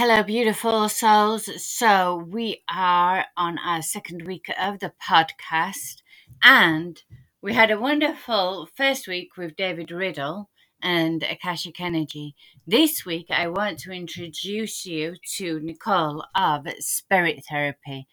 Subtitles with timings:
[0.00, 1.50] Hello, beautiful souls.
[1.60, 6.02] So, we are on our second week of the podcast,
[6.40, 7.02] and
[7.42, 10.50] we had a wonderful first week with David Riddle
[10.80, 12.36] and Akashic Energy.
[12.64, 18.06] This week, I want to introduce you to Nicole of Spirit Therapy.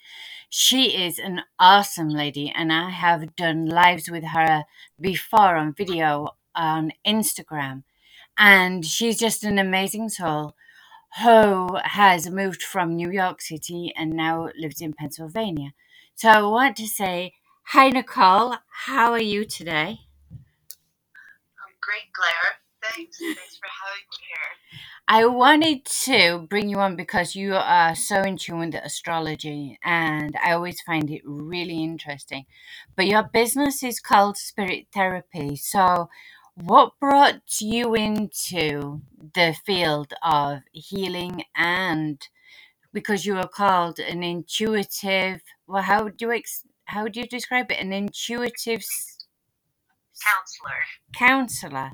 [0.50, 4.64] She is an awesome lady, and I have done lives with her
[5.00, 7.84] before on video on Instagram.
[8.40, 10.56] And she's just an amazing soul
[11.24, 15.72] who has moved from New York City and now lives in Pennsylvania.
[16.16, 17.34] So I want to say,
[17.66, 18.56] hi, Nicole.
[18.86, 20.00] How are you today?
[21.60, 22.60] I'm great, Claire.
[22.84, 23.18] Thanks.
[23.20, 24.38] Thanks for having me here.
[25.08, 30.36] I wanted to bring you on because you are so in tune with astrology, and
[30.44, 32.46] I always find it really interesting.
[32.96, 35.58] But your business is called Spirit Therapy.
[35.58, 36.10] So,
[36.56, 39.02] what brought you into
[39.36, 42.30] the field of healing and
[42.94, 47.72] because you are called an intuitive well how do you ex- how do you describe
[47.72, 47.80] it?
[47.80, 49.26] An intuitive s-
[50.24, 50.82] Counselor.
[51.14, 51.92] counselor.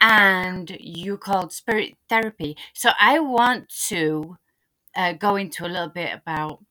[0.00, 2.56] And you called spirit therapy.
[2.74, 4.38] So i want to
[4.96, 6.64] uh, go into a little bit about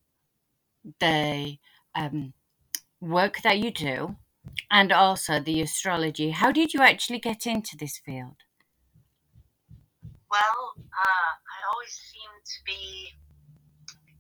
[1.00, 1.58] the
[1.96, 2.34] um,
[3.02, 4.18] work that you do
[4.72, 8.38] and also the astrology how did you actually get into this field
[10.30, 13.18] Well, uh, I always seem to be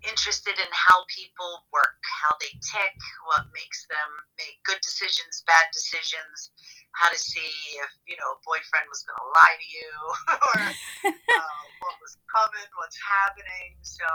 [0.07, 2.95] interested in how people work, how they tick,
[3.27, 6.50] what makes them make good decisions, bad decisions,
[6.95, 7.52] how to see
[7.83, 9.91] if, you know, a boyfriend was going to lie to you
[10.50, 10.59] or
[11.13, 13.77] uh, what was coming, what's happening.
[13.83, 14.07] So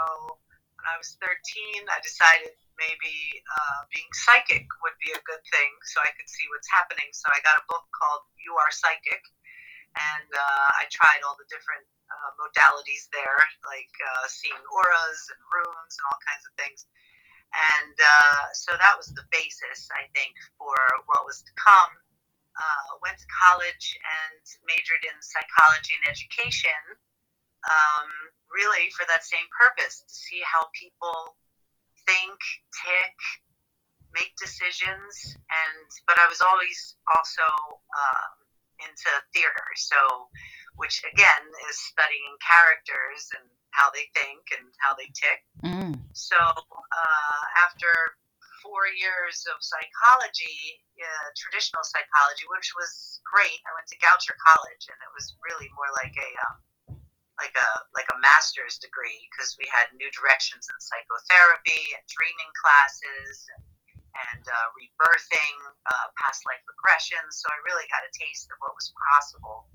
[0.85, 5.71] when I was 13, I decided maybe uh, being psychic would be a good thing
[5.89, 7.09] so I could see what's happening.
[7.09, 9.25] So I got a book called You Are Psychic,
[9.97, 15.41] and uh, I tried all the different uh, modalities there, like uh, seeing auras and
[15.49, 16.85] runes and all kinds of things.
[17.73, 20.77] And uh, so that was the basis, I think, for
[21.09, 21.97] what was to come.
[22.61, 26.77] Uh, went to college and majored in psychology and education,
[27.69, 28.07] um,
[28.51, 31.35] really for that same purpose to see how people
[32.05, 32.37] think,
[32.71, 33.17] tick,
[34.13, 35.35] make decisions.
[35.49, 37.45] And but I was always also
[37.93, 38.33] um,
[38.79, 40.29] into theater, so
[40.75, 45.39] which again is studying characters and how they think and how they tick.
[45.63, 45.99] mm.
[46.15, 47.91] So uh, after
[48.63, 54.89] four years of psychology, uh, traditional psychology, which was great, I went to Goucher College,
[54.89, 56.57] and it was really more like a um,
[57.39, 62.51] like a like a master's degree because we had new directions in psychotherapy and dreaming
[62.55, 63.63] classes and,
[64.15, 67.35] and uh, rebirthing, uh, past life regressions.
[67.43, 69.67] So I really got a taste of what was possible.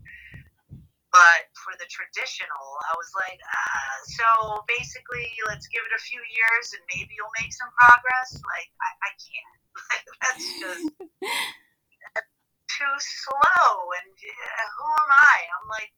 [1.10, 6.22] But for the traditional, I was like, uh, so basically, let's give it a few
[6.22, 8.38] years and maybe you'll make some progress.
[8.38, 9.58] Like, I, I can't.
[10.22, 10.86] That's just
[12.78, 12.94] too
[13.26, 13.66] slow.
[13.90, 15.36] And uh, who am I?
[15.50, 15.90] I'm like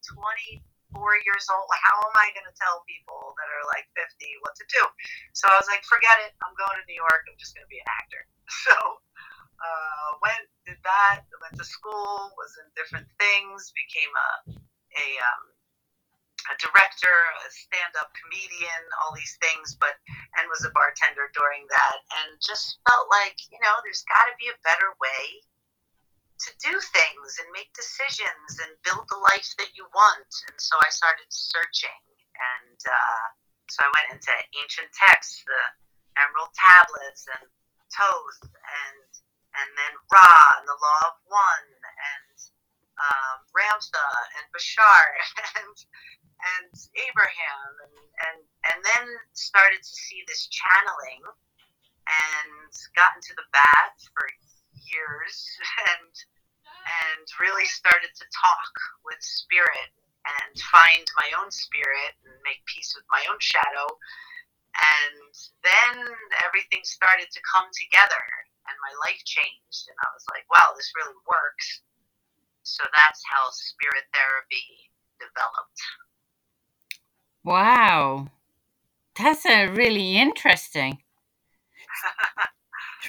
[0.93, 1.69] 24 years old.
[1.73, 4.05] How am I going to tell people that are like 50
[4.45, 4.83] what to do?
[5.33, 6.37] So I was like, forget it.
[6.45, 7.25] I'm going to New York.
[7.27, 8.23] I'm just going to be an actor.
[8.69, 14.31] So uh, went, did that, went to school, was in different things, became a,
[15.01, 15.43] a, um,
[16.53, 19.95] a director, a stand-up comedian, all these things, but
[20.37, 24.35] and was a bartender during that, and just felt like you know there's got to
[24.43, 25.23] be a better way
[26.43, 30.31] to do things and make decisions and build the life that you want.
[30.51, 32.03] And so I started searching,
[32.35, 33.27] and uh,
[33.71, 35.63] so I went into ancient texts, the
[36.19, 37.47] Emerald tablets, and
[37.95, 39.11] Thoth, and
[39.53, 42.37] and then Ra and the Law of One, and
[42.99, 44.09] um, Ramtha
[44.41, 45.07] and Bashar,
[45.63, 45.77] and
[46.59, 46.75] and
[47.07, 51.23] Abraham, and, and and then started to see this channeling,
[52.11, 54.27] and got into the bath for
[54.93, 55.35] years,
[55.97, 56.13] and
[56.83, 58.75] and really started to talk
[59.07, 59.91] with spirit
[60.23, 63.87] and find my own spirit and make peace with my own shadow.
[64.75, 65.31] And
[65.63, 65.97] then
[66.43, 68.25] everything started to come together
[68.67, 69.91] and my life changed.
[69.91, 71.83] And I was like, wow, this really works.
[72.63, 75.81] So that's how spirit therapy developed.
[77.45, 78.31] Wow.
[79.19, 81.03] That's a really interesting.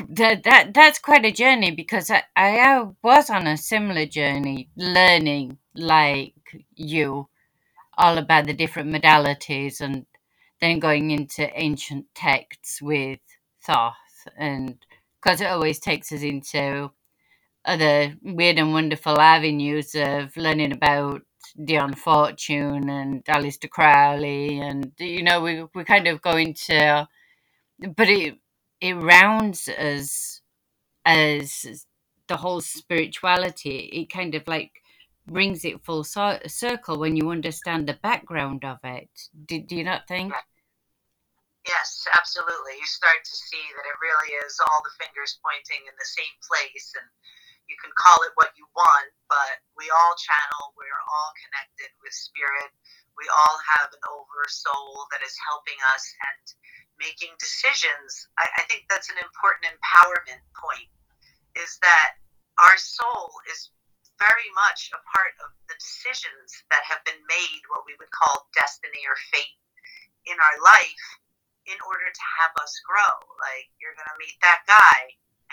[0.09, 5.57] That, that that's quite a journey because I, I was on a similar journey learning
[5.75, 6.35] like
[6.75, 7.29] you
[7.97, 10.05] all about the different modalities and
[10.61, 13.19] then going into ancient texts with
[13.65, 13.95] Thoth
[14.37, 14.77] and
[15.21, 16.91] because it always takes us into
[17.65, 21.23] other weird and wonderful avenues of learning about
[21.63, 27.07] Dion Fortune and Aleister Crowley, and you know we we kind of go into,
[27.97, 28.35] but it
[28.83, 30.43] it rounds us
[31.07, 31.87] as
[32.27, 33.87] the whole spirituality.
[33.95, 34.83] It kind of like
[35.23, 39.07] brings it full circle when you understand the background of it.
[39.47, 40.35] Do, do you not think?
[41.63, 42.75] Yes, absolutely.
[42.75, 46.35] You start to see that it really is all the fingers pointing in the same
[46.43, 47.07] place, and
[47.71, 52.11] you can call it what you want, but we all channel, we're all connected with
[52.11, 52.75] spirit.
[53.15, 56.03] We all have an over soul that is helping us
[56.35, 56.43] and
[56.99, 58.27] making decisions.
[58.37, 60.89] I, I think that's an important empowerment point
[61.57, 62.17] is that
[62.61, 63.73] our soul is
[64.21, 68.49] very much a part of the decisions that have been made, what we would call
[68.53, 69.57] destiny or fate
[70.29, 71.05] in our life
[71.67, 73.13] in order to have us grow.
[73.41, 74.99] Like you're going to meet that guy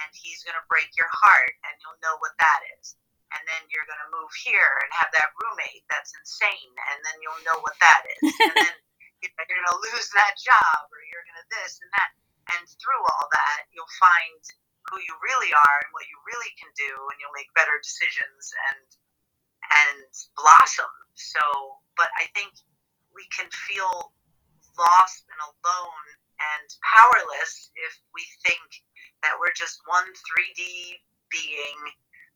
[0.05, 2.97] and he's going to break your heart and you'll know what that is.
[3.31, 7.17] And then you're going to move here and have that roommate that's insane and then
[7.23, 8.23] you'll know what that is.
[8.51, 8.77] and then
[9.23, 12.11] you're going to lose that job or you're going to this and that.
[12.57, 14.43] And through all that, you'll find
[14.89, 18.51] who you really are and what you really can do and you'll make better decisions
[18.73, 18.89] and
[19.71, 20.91] and blossom.
[21.15, 22.51] So, but I think
[23.15, 24.11] we can feel
[24.75, 26.07] lost and alone
[26.41, 28.65] and powerless if we think
[29.23, 31.81] that we're just one 3D being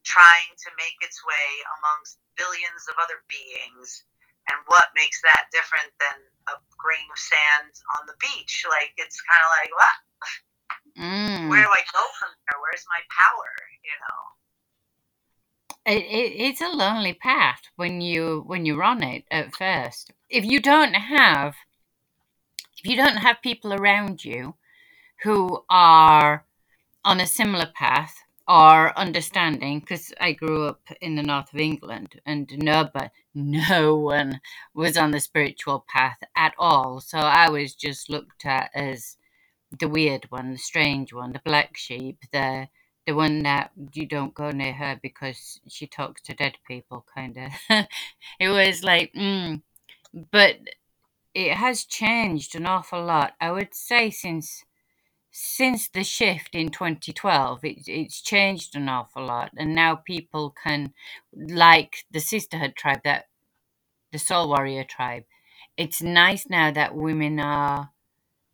[0.05, 1.49] trying to make its way
[1.81, 4.05] amongst billions of other beings.
[4.53, 8.65] And what makes that different than a grain of sand on the beach?
[8.69, 9.97] Like, it's kind of like, what?
[10.99, 11.49] Mm.
[11.51, 12.61] Where do I go from there?
[12.61, 13.51] Where's my power?
[13.83, 14.21] You know?
[15.87, 20.13] It, it, it's a lonely path when you when you're on it at first.
[20.31, 21.55] If you don't have
[22.79, 24.55] if you don't have people around you
[25.23, 26.45] who are
[27.05, 28.15] on a similar path
[28.47, 33.97] or understanding, because I grew up in the north of England and no, but no
[33.97, 34.41] one
[34.75, 37.01] was on the spiritual path at all.
[37.01, 39.17] So I was just looked at as
[39.79, 42.69] the weird one, the strange one, the black sheep, the
[43.07, 47.37] the one that you don't go near her because she talks to dead people, kind
[47.37, 47.53] of.
[48.41, 49.61] it was like, mm.
[50.31, 50.57] but
[51.35, 53.35] it has changed an awful lot.
[53.41, 54.65] I would say since
[55.37, 60.95] since the shift in 2012, it, it's changed an awful lot, and now people can,
[61.35, 63.27] like the sisterhood tribe, that
[64.13, 65.25] the soul warrior tribe.
[65.77, 67.91] It's nice now that women are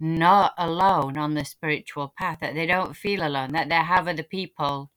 [0.01, 4.23] not alone on the spiritual path, that they don't feel alone, that they have other
[4.23, 4.91] people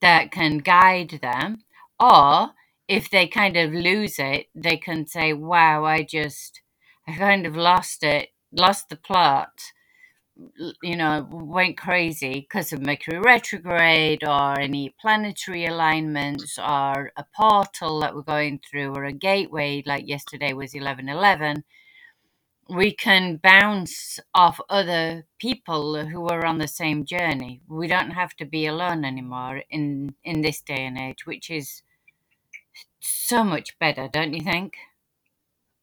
[0.00, 1.64] that can guide them,
[2.00, 2.50] or
[2.88, 6.62] if they kind of lose it, they can say, "Wow, I just."
[7.08, 9.72] I kind of lost it, lost the plot,
[10.82, 18.00] you know, went crazy because of Mercury retrograde or any planetary alignments or a portal
[18.00, 21.64] that we're going through or a gateway, like yesterday was 1111.
[22.70, 27.62] We can bounce off other people who are on the same journey.
[27.68, 31.82] We don't have to be alone anymore in, in this day and age, which is
[33.00, 34.74] so much better, don't you think?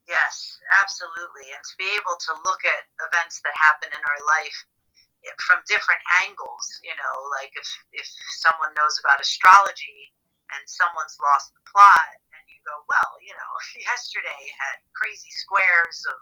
[0.07, 1.53] Yes, absolutely.
[1.53, 4.57] And to be able to look at events that happen in our life
[5.25, 8.07] eh, from different angles, you know, like if, if
[8.41, 10.13] someone knows about astrology
[10.53, 13.51] and someone's lost the plot, and you go, well, you know,
[13.89, 16.19] yesterday had crazy squares of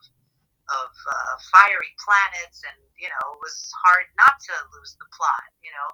[0.72, 5.44] of uh, fiery planets, and you know, it was hard not to lose the plot,
[5.60, 5.90] you know.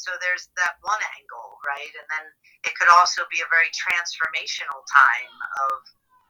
[0.00, 1.92] So there's that one angle, right?
[1.92, 2.24] And then
[2.64, 5.34] it could also be a very transformational time
[5.68, 5.76] of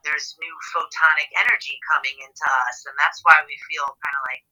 [0.05, 4.45] there's new photonic energy coming into us, and that's why we feel kind of like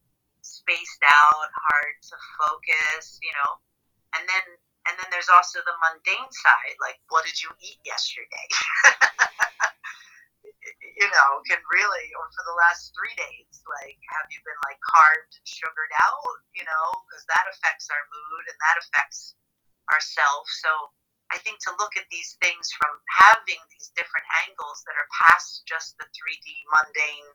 [0.42, 3.61] spaced out, hard to focus, you know.
[4.16, 4.44] And then
[4.90, 8.49] and then there's also the mundane side, like what did you eat yesterday?
[10.99, 14.80] you know, can really, or for the last three days, like have you been like
[14.82, 16.38] carved and sugared out?
[16.56, 19.38] You know, because that affects our mood and that affects
[19.90, 20.50] ourselves.
[20.62, 20.71] So
[21.32, 25.64] I think to look at these things from having these different angles that are past
[25.64, 27.32] just the 3D mundane,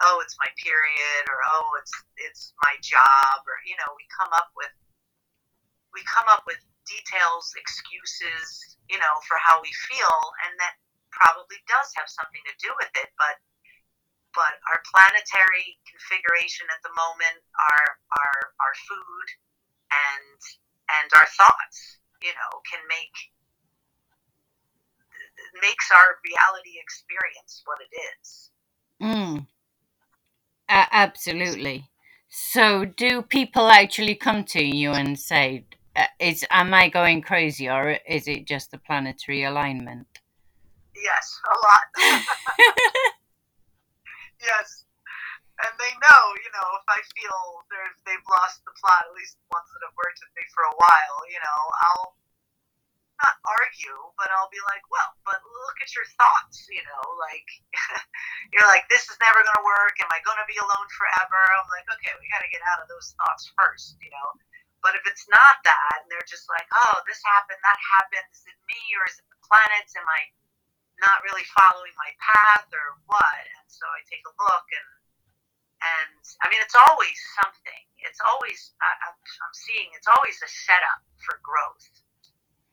[0.00, 1.92] oh, it's my period, or oh, it's
[2.24, 4.72] it's my job, or you know, we come up with
[5.92, 6.58] we come up with
[6.88, 10.16] details, excuses, you know, for how we feel,
[10.48, 10.80] and that
[11.12, 13.36] probably does have something to do with it, but
[14.32, 19.28] but our planetary configuration at the moment, our our our food,
[19.92, 20.40] and
[20.88, 23.14] and our thoughts you know, can make
[25.60, 28.50] makes our reality experience what it is.
[29.02, 29.46] Mm.
[30.68, 31.88] Uh, absolutely.
[32.28, 35.64] So, do people actually come to you and say,
[35.96, 40.06] uh, "Is am I going crazy, or is it just the planetary alignment?"
[40.94, 42.22] Yes, a lot.
[44.40, 44.84] yes.
[45.58, 47.38] And they know, you know, if I feel
[48.06, 50.76] they've lost the plot, at least the ones that have worked with me for a
[50.78, 52.14] while, you know, I'll
[53.18, 57.48] not argue, but I'll be like, well, but look at your thoughts, you know, like
[58.54, 59.98] you're like, this is never going to work.
[59.98, 61.38] Am I going to be alone forever?
[61.58, 64.28] I'm like, okay, we got to get out of those thoughts first, you know.
[64.78, 68.46] But if it's not that, and they're just like, oh, this happened, that happened, is
[68.46, 69.98] it me or is it the planets?
[69.98, 70.30] Am I
[71.02, 73.42] not really following my path or what?
[73.58, 74.88] And so I take a look and
[75.78, 77.84] and I mean, it's always something.
[78.02, 79.90] It's always I, I'm seeing.
[79.94, 81.86] It's always a setup for growth.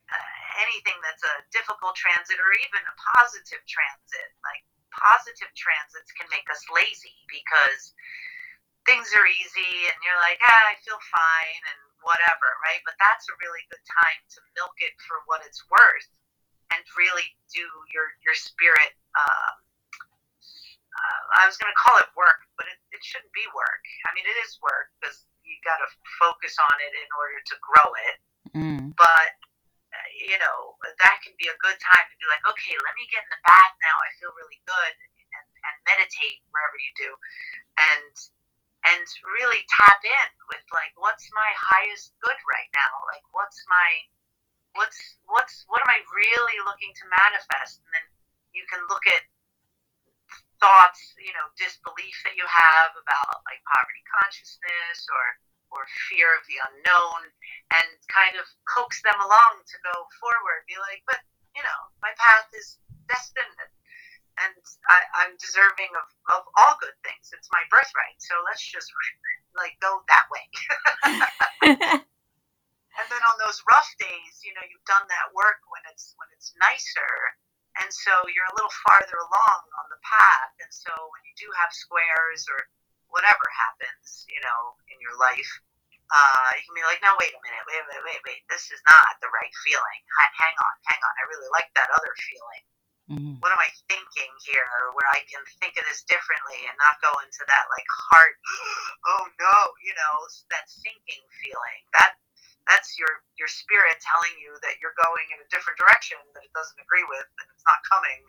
[0.05, 4.61] Uh, anything that's a difficult transit or even a positive transit, like
[4.93, 7.93] positive transits, can make us lazy because
[8.85, 12.81] things are easy and you're like, ah, I feel fine and whatever, right?
[12.85, 16.09] But that's a really good time to milk it for what it's worth
[16.69, 18.93] and really do your your spirit.
[19.17, 19.64] Um,
[20.95, 23.83] uh, I was going to call it work, but it, it shouldn't be work.
[24.07, 27.55] I mean, it is work because you got to focus on it in order to
[27.59, 28.17] grow it.
[28.55, 28.95] Mm.
[28.95, 29.31] But
[29.91, 33.05] uh, you know that can be a good time to be like, okay, let me
[33.11, 33.97] get in the bath now.
[33.99, 34.93] I feel really good,
[35.35, 37.11] and, and meditate wherever you do,
[37.75, 38.13] and
[38.85, 39.05] and
[39.41, 42.93] really tap in with like, what's my highest good right now?
[43.09, 43.89] Like, what's my
[44.77, 47.81] what's what's what am I really looking to manifest?
[47.81, 48.05] And then
[48.53, 49.25] you can look at
[50.65, 55.25] thoughts, you know, disbelief that you have about like poverty consciousness or
[55.73, 57.21] or fear of the unknown
[57.77, 60.65] and kind of coax them along to go forward.
[60.65, 61.21] Be like, but
[61.53, 63.59] you know, my path is destined
[64.41, 64.53] and
[64.89, 67.31] I, I'm deserving of, of all good things.
[67.31, 68.19] It's my birthright.
[68.19, 68.89] So let's just
[69.55, 70.45] like go that way.
[72.99, 76.27] and then on those rough days, you know, you've done that work when it's when
[76.33, 77.13] it's nicer
[77.83, 80.53] and so you're a little farther along on the path.
[80.63, 82.59] And so when you do have squares or
[83.11, 85.51] whatever happens, you know, in your life,
[86.11, 88.81] uh, you can be like, no, wait a minute, wait, wait, wait, wait, this is
[88.85, 89.99] not the right feeling.
[90.37, 92.63] Hang on, hang on, I really like that other feeling.
[93.05, 93.37] Mm-hmm.
[93.37, 97.13] What am I thinking here where I can think of this differently and not go
[97.21, 98.37] into that like heart,
[99.13, 100.13] oh no, you know,
[100.49, 101.81] that sinking feeling.
[101.93, 102.17] That
[102.65, 106.53] that's your your spirit telling you that you're going in a different direction that it
[106.53, 108.21] doesn't agree with and it's not coming.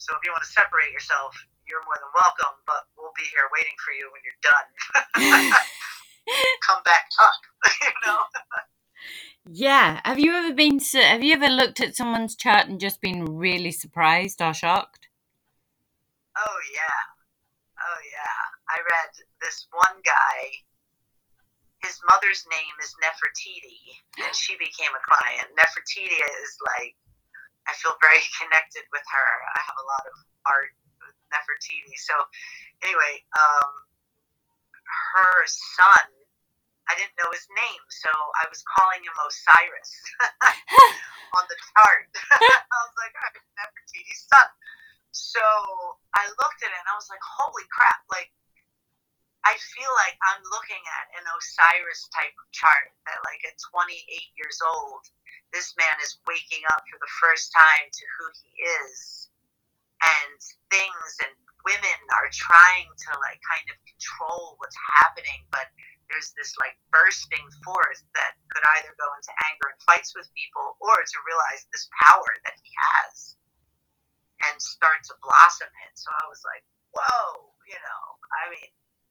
[0.00, 1.36] So if you want to separate yourself,
[1.68, 4.68] you're more than welcome, but we'll be here waiting for you when you're done.
[6.66, 7.40] Come back up,
[7.84, 8.20] you know.
[9.52, 10.00] Yeah.
[10.04, 10.80] Have you ever been?
[10.80, 15.08] Have you ever looked at someone's chart and just been really surprised or shocked?
[16.36, 17.00] Oh yeah,
[17.80, 18.40] oh yeah.
[18.70, 19.12] I read
[19.42, 20.69] this one guy.
[21.80, 25.48] His mother's name is Nefertiti, and she became a client.
[25.56, 26.92] Nefertiti is like,
[27.68, 29.30] I feel very connected with her.
[29.56, 31.96] I have a lot of art with Nefertiti.
[31.96, 32.14] So,
[32.84, 33.70] anyway, um,
[35.16, 36.04] her son,
[36.90, 39.92] I didn't know his name, so I was calling him Osiris
[41.38, 42.10] on the chart.
[42.74, 44.48] I was like, right, Nefertiti's son.
[45.14, 45.42] So
[46.12, 48.30] I looked at it and I was like, holy crap, like,
[49.44, 53.96] I feel like I'm looking at an Osiris type of chart that, like, at 28
[54.36, 55.08] years old,
[55.52, 58.50] this man is waking up for the first time to who he
[58.84, 59.32] is.
[60.00, 65.72] And things and women are trying to, like, kind of control what's happening, but
[66.12, 70.76] there's this, like, bursting forth that could either go into anger and fights with people
[70.84, 73.40] or to realize this power that he has
[74.48, 75.92] and start to blossom it.
[75.96, 78.04] So I was like, whoa, you know,
[78.40, 78.70] I mean,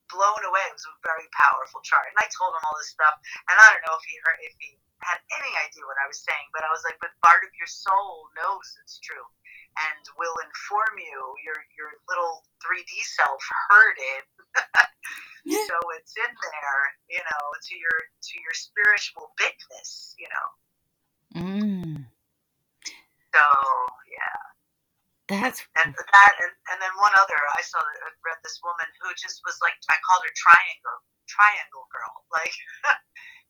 [0.10, 0.66] blown away.
[0.68, 2.10] It was a very powerful chart.
[2.10, 3.16] And I told him all this stuff,
[3.48, 4.76] and I don't know if he heard, if he
[5.06, 7.70] had any idea what I was saying, but I was like, but part of your
[7.70, 9.24] soul knows it's true
[9.80, 11.20] and will inform you.
[11.46, 13.40] Your your little 3D self
[13.72, 14.26] heard it.
[15.72, 20.48] so it's in there, you know, to your to your spiritual bigness, you know.
[21.38, 22.06] Mm.
[23.32, 23.46] So.
[25.30, 28.90] That's and that and, and then one other I saw that I read this woman
[28.98, 32.50] who just was like I called her triangle triangle girl like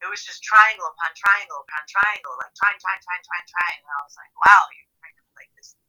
[0.04, 3.96] it was just triangle upon triangle upon triangle like trying trying trying trying trying and
[3.96, 5.80] I was like wow you're kind of like this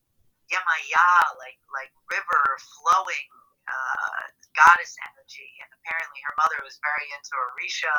[0.47, 1.11] Yemaya
[1.43, 2.45] like like river
[2.79, 3.29] flowing
[3.67, 4.23] uh,
[4.55, 7.99] goddess energy and apparently her mother was very into Orisha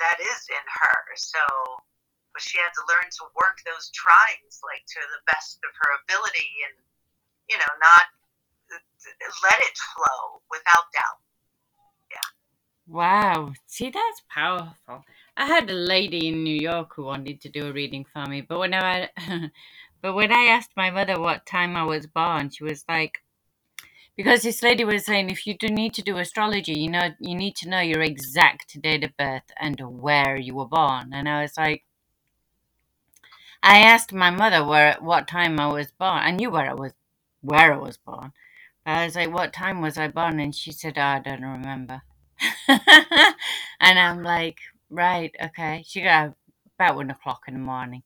[0.00, 1.44] that is in her so
[2.32, 5.90] but she had to learn to work those trines like to the best of her
[6.00, 6.83] ability and
[7.48, 8.02] you know, not
[9.42, 11.20] let it flow without doubt.
[12.10, 12.94] Yeah.
[12.94, 13.52] Wow.
[13.66, 15.04] See, that's powerful.
[15.36, 18.40] I had a lady in New York who wanted to do a reading for me,
[18.40, 19.10] but when I
[20.04, 23.22] But when I asked my mother what time I was born, she was like,
[24.14, 27.34] because this lady was saying if you do need to do astrology, you know, you
[27.34, 31.14] need to know your exact date of birth and where you were born.
[31.14, 31.86] And I was like,
[33.62, 36.18] I asked my mother where at what time I was born.
[36.18, 36.92] I knew where I was
[37.44, 38.32] where I was born.
[38.86, 40.40] I was like, what time was I born?
[40.40, 42.02] And she said, oh, I don't remember.
[42.68, 44.58] and I'm like,
[44.90, 45.84] right, okay.
[45.86, 46.34] She got
[46.78, 48.02] about one o'clock in the morning.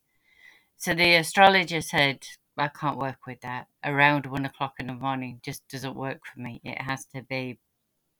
[0.76, 2.26] So the astrologer said,
[2.56, 3.66] I can't work with that.
[3.84, 6.60] Around one o'clock in the morning just doesn't work for me.
[6.64, 7.58] It has to be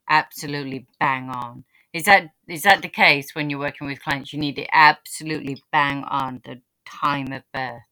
[0.09, 1.65] absolutely bang on.
[1.93, 4.33] Is that is that the case when you're working with clients?
[4.33, 7.83] You need it absolutely bang on the time of birth.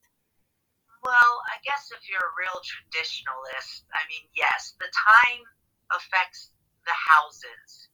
[1.02, 5.40] Well, I guess if you're a real traditionalist, I mean, yes, the time
[5.88, 6.52] affects
[6.84, 7.88] the houses.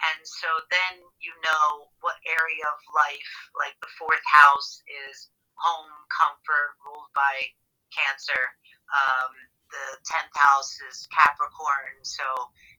[0.00, 5.28] And so then you know what area of life, like the fourth house is
[5.60, 7.52] home comfort ruled by
[7.92, 8.56] Cancer.
[8.88, 9.32] Um,
[9.68, 12.24] the 10th house is Capricorn, so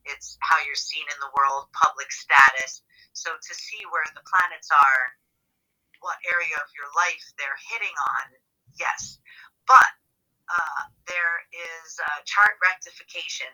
[0.09, 2.81] it's how you're seen in the world, public status.
[3.13, 5.03] So to see where the planets are,
[6.01, 8.25] what area of your life they're hitting on,
[8.81, 9.21] yes.
[9.69, 9.85] But
[10.49, 13.51] uh, there is chart rectification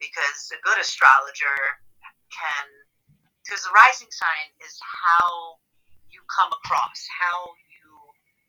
[0.00, 1.58] because a good astrologer
[2.30, 2.66] can,
[3.42, 5.58] because the rising sign is how
[6.10, 7.90] you come across, how you,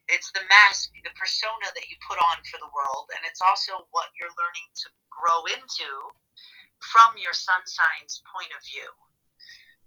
[0.10, 3.86] it's the mask, the persona that you put on for the world, and it's also
[3.94, 5.90] what you're learning to grow into
[6.82, 8.90] from your sun sign's point of view.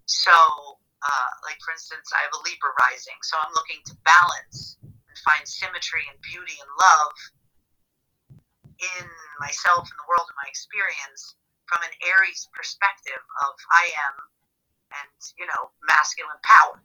[0.06, 0.32] So,
[1.04, 5.18] uh, like for instance, I have a Libra rising, so I'm looking to balance and
[5.22, 7.14] find symmetry and beauty and love
[8.78, 9.06] in
[9.40, 11.34] myself and the world and my experience
[11.66, 14.14] from an Aries perspective of I am
[14.88, 16.76] and you know masculine power.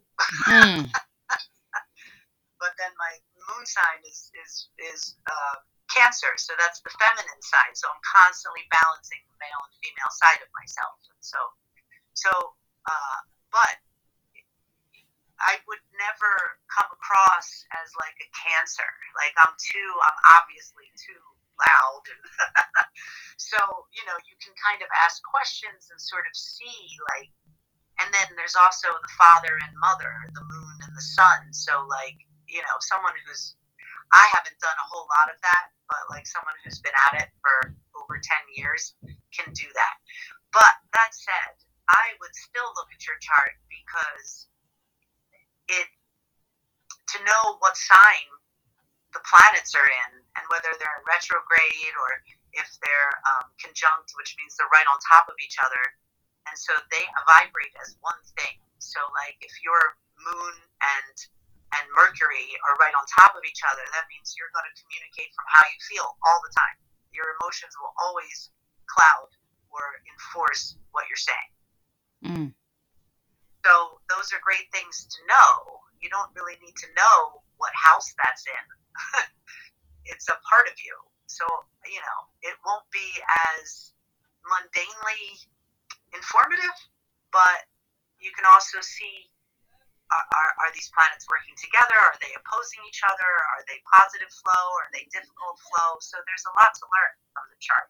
[0.48, 0.84] Mm.
[2.60, 3.12] but then my
[3.48, 5.56] moon sign is is is uh,
[5.92, 7.76] Cancer, so that's the feminine side.
[7.76, 10.96] So I'm constantly balancing the male and female side of myself.
[11.12, 11.40] And so,
[12.16, 12.32] so,
[12.88, 13.18] uh,
[13.52, 13.78] but
[15.44, 17.46] I would never come across
[17.84, 18.90] as like a Cancer.
[19.12, 21.20] Like I'm too, I'm obviously too
[21.58, 22.04] loud.
[23.36, 23.58] so
[23.94, 27.30] you know, you can kind of ask questions and sort of see like
[28.02, 31.52] and then there's also the father and mother, the moon and the sun.
[31.54, 33.58] So like you know, someone who's,
[34.12, 37.30] I haven't done a whole lot of that, but like someone who's been at it
[37.42, 38.22] for over 10
[38.54, 38.94] years
[39.34, 39.96] can do that.
[40.52, 41.54] But that said,
[41.90, 44.46] I would still look at your chart because
[45.66, 45.88] it,
[47.16, 48.28] to know what sign
[49.14, 52.10] the planets are in and whether they're in retrograde or
[52.58, 55.82] if they're um, conjunct, which means they're right on top of each other.
[56.50, 58.60] And so they vibrate as one thing.
[58.82, 61.16] So, like, if your moon and
[61.74, 65.34] and Mercury are right on top of each other, that means you're going to communicate
[65.34, 66.78] from how you feel all the time.
[67.10, 68.54] Your emotions will always
[68.86, 69.30] cloud
[69.74, 71.50] or enforce what you're saying.
[72.22, 72.50] Mm.
[73.66, 75.82] So those are great things to know.
[75.98, 78.64] You don't really need to know what house that's in.
[80.10, 80.96] It's a part of you.
[81.26, 81.44] So,
[81.86, 83.08] you know, it won't be
[83.54, 83.92] as
[84.46, 85.42] mundanely
[86.14, 86.76] informative,
[87.32, 87.66] but
[88.20, 89.30] you can also see
[90.12, 91.96] are, are, these planets working together?
[91.96, 93.26] Are they opposing each other?
[93.26, 94.64] Are they positive flow?
[94.78, 95.98] Are they difficult flow?
[96.00, 97.88] So there's a lot to learn from the chart.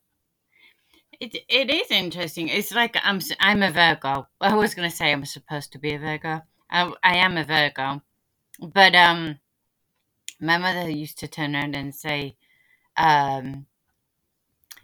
[1.20, 2.48] It, it is interesting.
[2.48, 4.26] It's like I'm I'm a Virgo.
[4.40, 6.42] I was going to say I'm supposed to be a Virgo.
[6.70, 8.02] I, I am a Virgo,
[8.60, 9.38] but um,
[10.40, 12.36] my mother used to turn around and say,
[12.96, 13.66] um,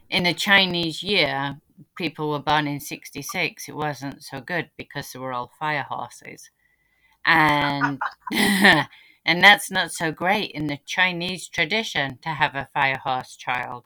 [0.09, 1.61] in the Chinese year,
[1.97, 3.69] people were born in '66.
[3.69, 6.51] It wasn't so good because they were all fire horses
[7.25, 8.01] and
[8.33, 8.89] and
[9.43, 13.85] that's not so great in the Chinese tradition to have a fire horse child.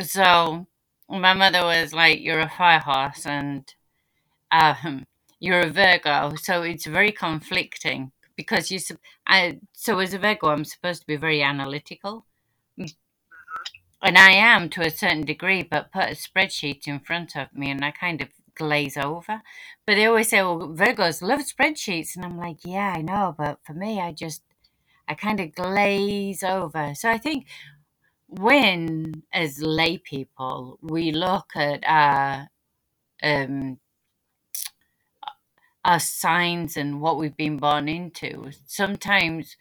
[0.00, 0.66] So
[1.08, 3.72] my mother was like, "You're a fire horse, and
[4.50, 5.06] um,
[5.40, 8.80] you're a Virgo." So it's very conflicting because you.
[9.26, 12.26] I so as a Virgo, I'm supposed to be very analytical,
[12.76, 15.62] and I am to a certain degree.
[15.62, 19.42] But put a spreadsheet in front of me, and I kind of glaze over.
[19.86, 22.16] But they always say, well, Virgos love spreadsheets.
[22.16, 23.34] And I'm like, yeah, I know.
[23.36, 24.42] But for me, I just,
[25.08, 26.94] I kind of glaze over.
[26.94, 27.46] So I think
[28.28, 32.48] when, as lay people, we look at our,
[33.22, 33.78] um,
[35.84, 39.56] our signs and what we've been born into, sometimes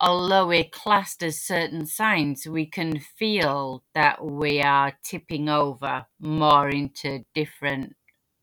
[0.00, 6.68] although we're classed as certain signs, we can feel that we are tipping over more
[6.68, 7.96] into different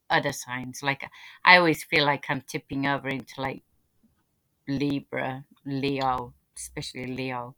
[0.09, 0.81] other signs.
[0.81, 1.09] Like
[1.43, 3.63] I always feel like I'm tipping over into like
[4.67, 7.55] Libra, Leo, especially Leo.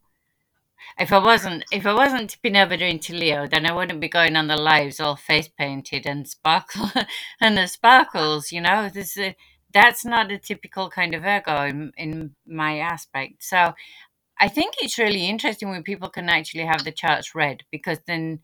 [1.00, 4.36] If I wasn't if I wasn't tipping over into Leo, then I wouldn't be going
[4.36, 6.90] on the lives all face painted and sparkle
[7.42, 8.52] and the sparkles.
[8.52, 9.34] You know, this is
[9.74, 13.44] that's not a typical kind of Virgo in, in my aspect.
[13.44, 13.74] So
[14.40, 18.40] I think it's really interesting when people can actually have the charts read because then,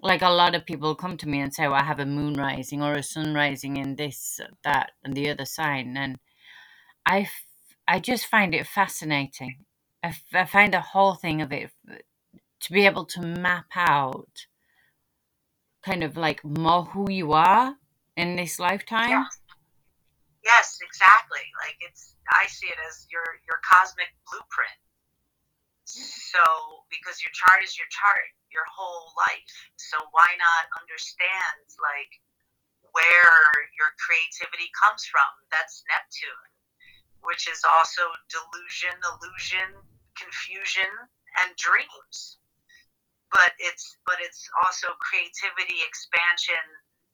[0.00, 2.34] like a lot of people come to me and say, "Well, I have a moon
[2.34, 6.18] rising or a sun rising in this, that, and the other sign," and
[7.06, 7.44] I, f-
[7.88, 9.64] I just find it fascinating.
[10.02, 11.70] I, f- I find the whole thing of it
[12.60, 14.46] to be able to map out
[15.84, 17.74] kind of like more who you are
[18.16, 19.10] in this lifetime.
[19.10, 19.24] Yeah.
[20.44, 21.44] Yes, exactly.
[21.60, 24.78] Like it's I see it as your your cosmic blueprint.
[25.84, 26.40] So
[26.88, 29.52] because your chart is your chart, your whole life.
[29.76, 32.12] So why not understand like
[32.94, 33.44] where
[33.76, 35.28] your creativity comes from?
[35.52, 36.48] That's Neptune,
[37.22, 39.68] which is also delusion, illusion,
[40.16, 40.90] confusion,
[41.44, 42.38] and dreams.
[43.30, 46.60] But it's but it's also creativity, expansion.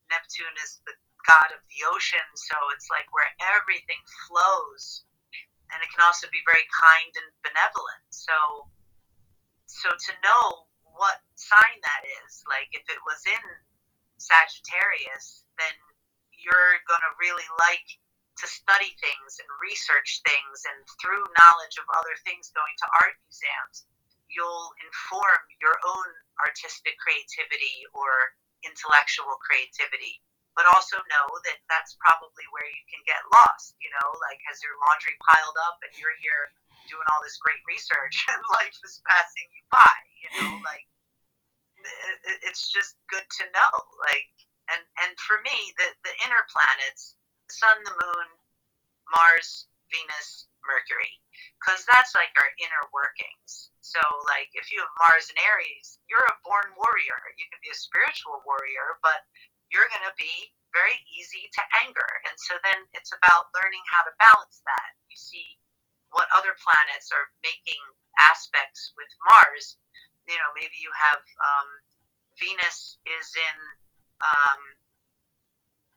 [0.08, 0.94] Neptune is the
[1.26, 5.04] god of the ocean, so it's like where everything flows,
[5.74, 8.06] and it can also be very kind and benevolent.
[8.14, 8.70] So,
[9.66, 13.44] so to know what sign that is, like if it was in
[14.16, 15.76] Sagittarius, then
[16.32, 17.84] you're gonna really like
[18.38, 23.16] to study things and research things, and through knowledge of other things, going to art
[23.24, 23.88] museums,
[24.28, 26.08] you'll inform your own
[26.44, 30.20] artistic creativity or intellectual creativity
[30.56, 33.76] but also know that that's probably where you can get lost.
[33.78, 36.48] You know, like has your laundry piled up and you're here
[36.88, 39.96] doing all this great research and life is passing you by.
[40.24, 40.88] You know, like
[42.48, 43.72] it's just good to know.
[44.00, 44.32] Like,
[44.72, 47.14] and and for me, the the inner planets,
[47.50, 48.28] sun, the moon,
[49.10, 51.14] Mars, Venus, Mercury,
[51.62, 53.70] because that's like our inner workings.
[53.80, 57.20] So, like, if you have Mars and Aries, you're a born warrior.
[57.38, 59.22] You can be a spiritual warrior, but
[59.70, 62.10] you're going to be very easy to anger.
[62.26, 64.90] And so then it's about learning how to balance that.
[65.08, 65.56] You see
[66.10, 67.80] what other planets are making
[68.18, 69.78] aspects with Mars.
[70.26, 71.68] You know, maybe you have um,
[72.36, 73.56] Venus is in,
[74.20, 74.60] um,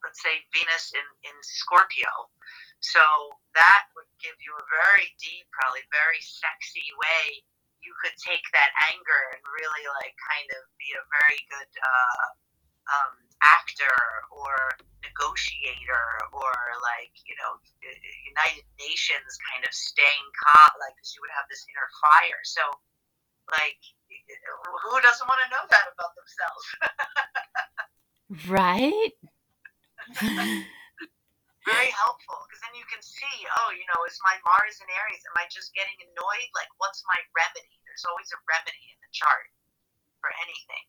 [0.03, 2.29] let's say, Venus in, in Scorpio.
[2.79, 3.03] So
[3.55, 7.43] that would give you a very deep, probably very sexy way
[7.83, 12.27] you could take that anger and really like kind of be a very good uh,
[12.91, 13.99] um, actor
[14.35, 16.51] or negotiator or
[16.83, 17.59] like you know
[18.27, 22.41] United Nations kind of staying calm, like because you would have this inner fire.
[22.43, 22.63] So
[23.55, 26.65] like who doesn't want to know that about themselves?
[28.53, 29.15] right.
[31.67, 35.21] Very helpful because then you can see, oh, you know, is my Mars in Aries?
[35.29, 36.49] Am I just getting annoyed?
[36.57, 37.77] Like, what's my remedy?
[37.85, 39.47] There's always a remedy in the chart
[40.23, 40.85] for anything.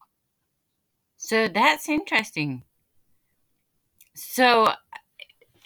[1.21, 2.65] So that's interesting.
[4.15, 4.73] So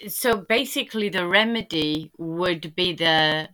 [0.08, 3.48] so basically the remedy would be the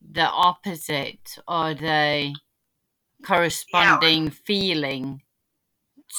[0.00, 2.34] the opposite or the
[3.24, 5.21] corresponding yeah, feeling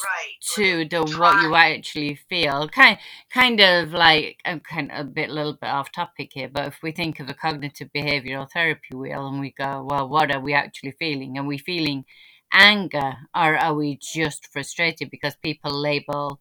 [0.04, 0.34] right.
[0.56, 2.68] To the what you actually feel.
[2.70, 2.98] Kind
[3.32, 6.68] kind of like i'm kind of a bit a little bit off topic here but
[6.68, 10.40] if we think of a cognitive behavioral therapy wheel and we go well what are
[10.40, 11.38] we actually feeling?
[11.38, 12.06] Are we feeling
[12.54, 16.40] anger or are we just frustrated because people label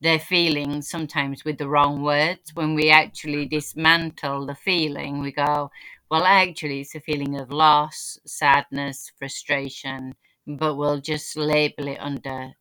[0.00, 2.52] their feelings sometimes with the wrong words?
[2.54, 5.70] When we actually dismantle the feeling we go
[6.10, 10.14] well actually it's a feeling of loss sadness frustration
[10.46, 12.52] but we'll just label it under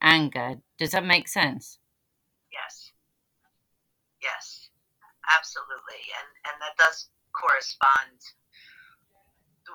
[0.00, 0.60] anger.
[0.78, 1.78] Does that make sense?
[2.52, 2.92] Yes.
[4.22, 4.70] Yes.
[5.36, 6.02] Absolutely.
[6.18, 8.18] And and that does correspond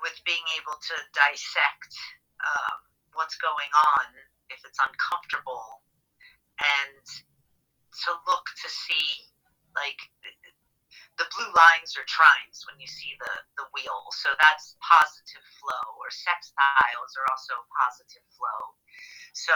[0.03, 1.93] with being able to dissect
[2.43, 2.77] um,
[3.15, 4.05] what's going on
[4.51, 5.81] if it's uncomfortable
[6.59, 7.05] and
[8.03, 9.31] to look to see
[9.71, 9.97] like
[11.15, 14.11] the blue lines are trines when you see the, the wheel.
[14.11, 18.75] So that's positive flow, or sextiles are also positive flow.
[19.31, 19.55] So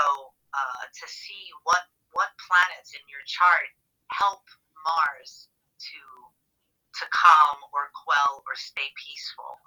[0.54, 3.70] uh, to see what what planets in your chart
[4.10, 4.44] help
[4.82, 6.02] Mars to
[7.00, 9.62] to calm or quell or stay peaceful.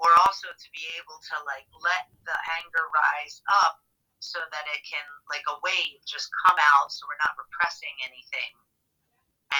[0.00, 3.84] Or also to be able to like let the anger rise up
[4.20, 8.52] so that it can like a wave just come out so we're not repressing anything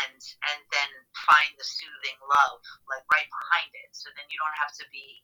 [0.05, 0.21] and
[0.53, 0.91] and then
[1.29, 3.91] find the soothing love like right behind it.
[3.93, 5.23] So then you don't have to be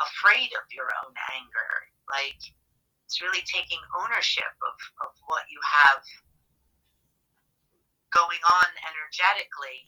[0.00, 1.72] afraid of your own anger.
[2.08, 2.40] Like
[3.06, 6.02] it's really taking ownership of, of what you have
[8.10, 9.86] going on energetically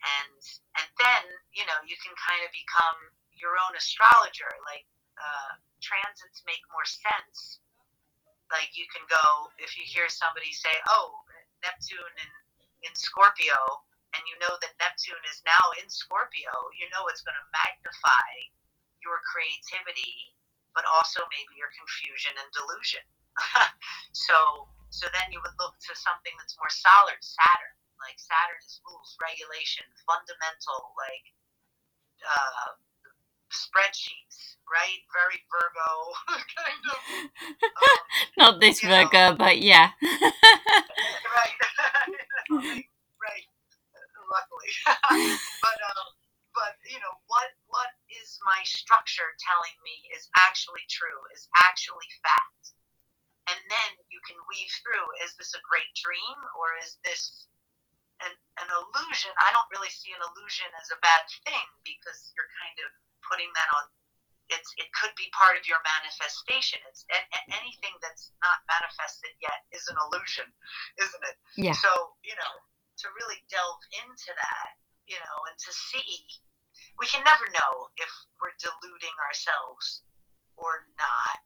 [0.00, 0.40] and
[0.80, 1.22] and then
[1.52, 2.98] you know you can kind of become
[3.36, 4.48] your own astrologer.
[4.64, 4.84] Like
[5.16, 7.60] uh, transits make more sense.
[8.52, 11.20] Like you can go if you hear somebody say, "Oh,
[11.62, 12.32] Neptune in
[12.88, 13.84] in Scorpio,"
[14.16, 18.30] and you know that Neptune is now in Scorpio, you know it's going to magnify
[19.04, 20.34] your creativity,
[20.74, 23.04] but also maybe your confusion and delusion.
[24.12, 27.74] so so then you would look to something that's more solid, Saturn.
[28.02, 31.26] Like Saturn is rules, regulation, fundamental, like
[32.26, 32.74] uh,
[33.54, 34.98] spreadsheets, right?
[35.14, 35.90] Very Virgo
[36.58, 36.98] kind of.
[37.62, 37.98] Um,
[38.38, 39.38] Not this Virgo, know.
[39.38, 39.90] but yeah.
[40.02, 41.56] right.
[42.50, 43.46] right.
[44.30, 44.72] Luckily,
[45.62, 46.06] but um,
[46.54, 47.50] but you know what?
[48.10, 51.20] Is my structure telling me is actually true?
[51.34, 52.74] Is actually fact?
[53.50, 57.50] and then you can weave through is this a great dream or is this
[58.22, 62.50] an, an illusion i don't really see an illusion as a bad thing because you're
[62.62, 62.90] kind of
[63.26, 63.84] putting that on
[64.50, 69.34] it's it could be part of your manifestation it's a, a, anything that's not manifested
[69.42, 70.46] yet is an illusion
[71.02, 71.90] isn't it yeah so
[72.22, 72.54] you know
[73.00, 74.76] to really delve into that
[75.08, 76.28] you know and to see
[77.00, 80.04] we can never know if we're deluding ourselves
[80.60, 81.40] or not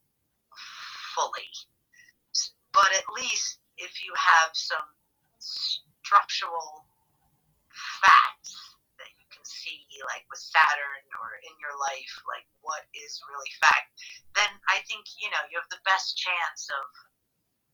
[1.14, 1.46] fully.
[2.74, 4.82] But at least if you have some
[5.38, 6.90] structural
[8.02, 13.22] facts that you can see, like with Saturn or in your life, like what is
[13.30, 13.94] really fact,
[14.34, 16.84] then I think, you know, you have the best chance of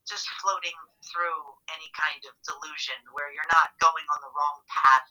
[0.05, 0.77] just floating
[1.09, 1.41] through
[1.73, 5.09] any kind of delusion where you're not going on the wrong path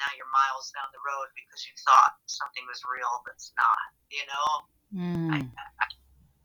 [0.00, 4.24] now you're miles down the road because you thought something was real that's not, you
[4.28, 4.48] know?
[4.92, 5.30] Mm.
[5.32, 5.38] I,
[5.82, 5.86] I,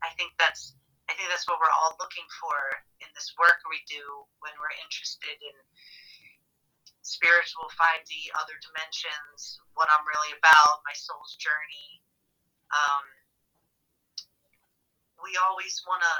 [0.02, 0.74] I think that's
[1.10, 2.56] I think that's what we're all looking for
[3.04, 4.00] in this work we do
[4.40, 5.56] when we're interested in
[7.02, 12.00] spiritual 5D, other dimensions, what I'm really about, my soul's journey.
[12.72, 13.04] Um,
[15.20, 16.16] we always want to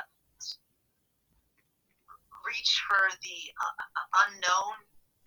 [2.45, 3.83] reach for the uh,
[4.27, 4.77] unknown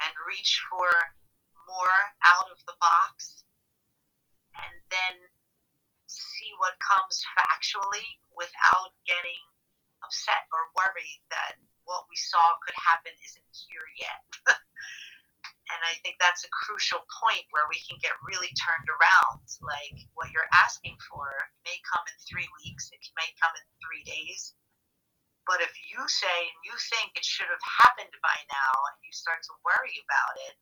[0.04, 0.92] and reach for
[1.68, 3.44] more out of the box
[4.56, 5.16] and then
[6.08, 9.42] see what comes factually without getting
[10.06, 14.26] upset or worried that what we saw could happen isn't here yet.
[15.74, 19.46] and I think that's a crucial point where we can get really turned around.
[19.62, 21.30] Like what you're asking for
[21.66, 24.54] may come in three weeks, it may come in three days.
[25.46, 29.14] But if you say and you think it should have happened by now and you
[29.14, 30.58] start to worry about it,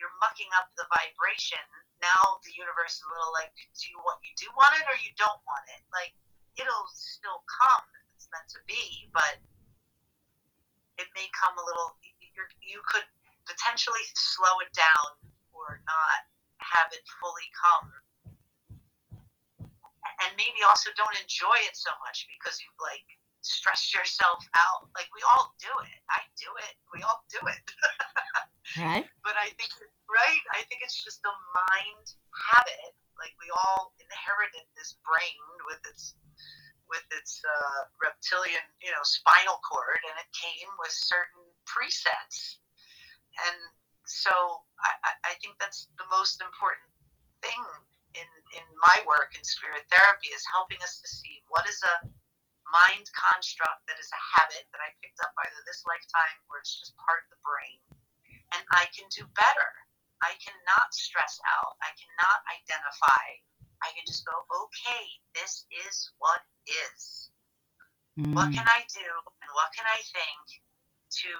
[0.00, 1.60] you're mucking up the vibration.
[2.00, 4.96] Now the universe is a little like, do you want you do want it or
[5.04, 5.84] you don't want it?
[5.92, 6.16] Like
[6.56, 9.36] it'll still come if it's meant to be, but
[10.96, 12.00] it may come a little.
[12.64, 13.04] you could
[13.44, 15.08] potentially slow it down
[15.52, 16.20] or not
[16.64, 17.88] have it fully come,
[20.24, 23.04] and maybe also don't enjoy it so much because you've like
[23.40, 24.88] stressed yourself out.
[24.96, 26.00] Like we all do it.
[26.08, 26.74] I do it.
[26.92, 27.64] We all do it.
[28.78, 29.06] right.
[29.24, 29.70] But I think
[30.06, 30.44] right.
[30.54, 32.06] I think it's just a mind
[32.54, 32.94] habit.
[33.18, 36.14] Like we all inherited this brain with its
[36.90, 42.58] with its uh, reptilian, you know, spinal cord, and it came with certain presets.
[43.46, 43.58] And
[44.10, 46.90] so I, I think that's the most important
[47.46, 47.62] thing
[48.18, 48.28] in,
[48.58, 52.10] in my work in spirit therapy is helping us to see what is a
[52.70, 56.74] mind construct that is a habit that I picked up either this lifetime or it's
[56.74, 57.78] just part of the brain.
[58.52, 59.70] And I can do better.
[60.20, 61.78] I cannot stress out.
[61.80, 63.40] I cannot identify
[63.80, 67.32] I can just go, okay, this is what is.
[68.18, 68.36] Mm.
[68.36, 69.08] What can I do
[69.40, 70.44] and what can I think
[71.24, 71.32] to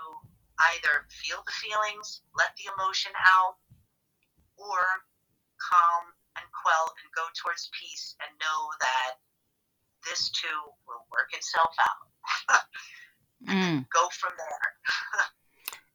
[0.76, 3.60] either feel the feelings, let the emotion out,
[4.56, 4.80] or
[5.60, 6.04] calm
[6.36, 9.20] and quell and go towards peace and know that
[10.08, 12.08] this too will work itself out.
[13.44, 13.84] mm.
[13.92, 15.28] Go from there.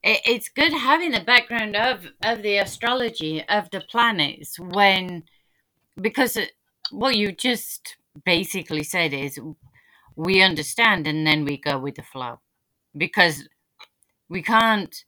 [0.05, 5.23] it's good having the background of of the astrology of the planets when
[5.99, 6.51] because it,
[6.91, 9.39] what you just basically said is
[10.15, 12.39] we understand and then we go with the flow.
[12.95, 13.47] Because
[14.29, 15.03] we can't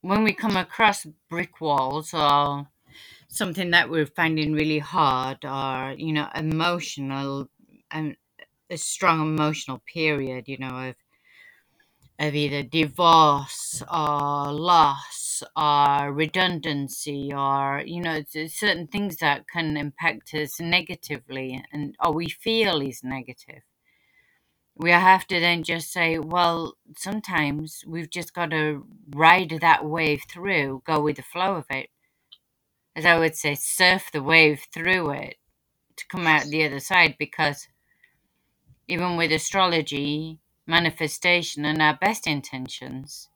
[0.00, 2.66] when we come across brick walls or
[3.28, 7.48] something that we're finding really hard or you know emotional
[7.90, 8.16] and
[8.70, 10.94] a strong emotional period you know of
[12.20, 20.60] either divorce or loss or redundancy or you know certain things that can impact us
[20.60, 23.62] negatively and or we feel is negative.
[24.76, 30.22] We have to then just say well sometimes we've just got to ride that wave
[30.28, 31.88] through go with the flow of it.
[32.96, 35.36] As i would say surf the wave through it
[35.96, 37.68] to come out the other side because
[38.88, 43.28] even with astrology, manifestation, and our best intentions,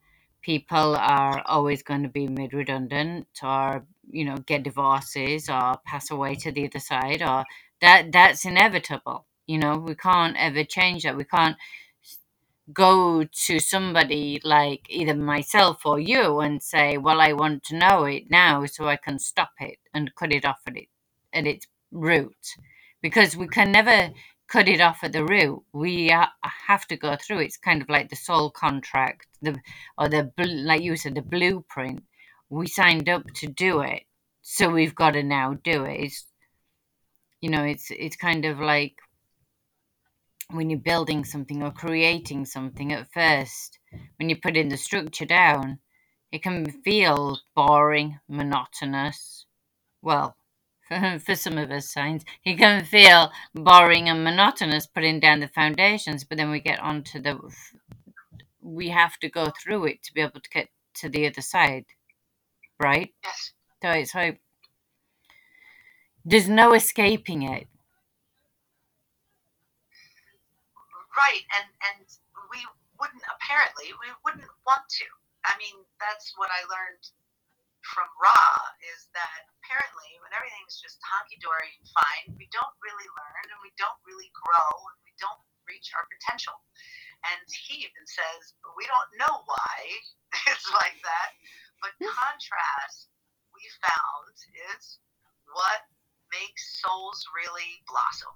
[0.42, 6.10] people are always going to be made redundant or you know get divorces or pass
[6.10, 7.44] away to the other side or
[7.80, 9.26] that that's inevitable.
[9.46, 11.16] You know we can't ever change that.
[11.16, 11.56] We can't
[12.72, 18.04] go to somebody like either myself or you and say well i want to know
[18.04, 20.88] it now so i can stop it and cut it off at it
[21.32, 22.36] at its root.
[23.00, 24.10] Because we can never
[24.48, 27.40] cut it off at the root we ha- have to go through.
[27.40, 29.56] It's kind of like the soul contract the
[29.96, 32.02] or the like you said the blueprint.
[32.50, 34.02] We signed up to do it
[34.42, 36.00] so we've got to now do it.
[36.00, 36.24] It's
[37.40, 38.96] you know it's it's kind of like
[40.50, 43.78] when you're building something or creating something at first
[44.16, 45.78] when you put in the structure down
[46.32, 49.46] it can feel boring monotonous.
[50.02, 50.36] Well
[51.24, 56.24] for some of us signs he can feel boring and monotonous putting down the foundations
[56.24, 57.38] but then we get onto the
[58.62, 61.84] we have to go through it to be able to get to the other side
[62.80, 63.52] right Yes.
[63.82, 64.40] so it's like
[66.24, 67.66] there's no escaping it
[71.18, 72.06] Right, and and
[72.54, 72.62] we
[72.94, 75.06] wouldn't apparently we wouldn't want to.
[75.42, 77.02] I mean, that's what I learned
[77.82, 78.38] from Ra
[78.94, 83.60] is that apparently when everything's just honky dory and fine, we don't really learn and
[83.62, 85.38] we don't really grow and we don't
[85.70, 86.58] reach our potential.
[87.30, 89.76] And he even says we don't know why
[90.50, 91.38] it's like that,
[91.78, 93.14] but contrast
[93.54, 94.34] we found
[94.74, 94.98] is
[95.54, 95.86] what
[96.34, 98.34] makes souls really blossom.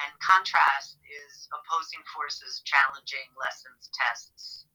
[0.00, 4.66] And contrast is opposing forces, challenging lessons, tests,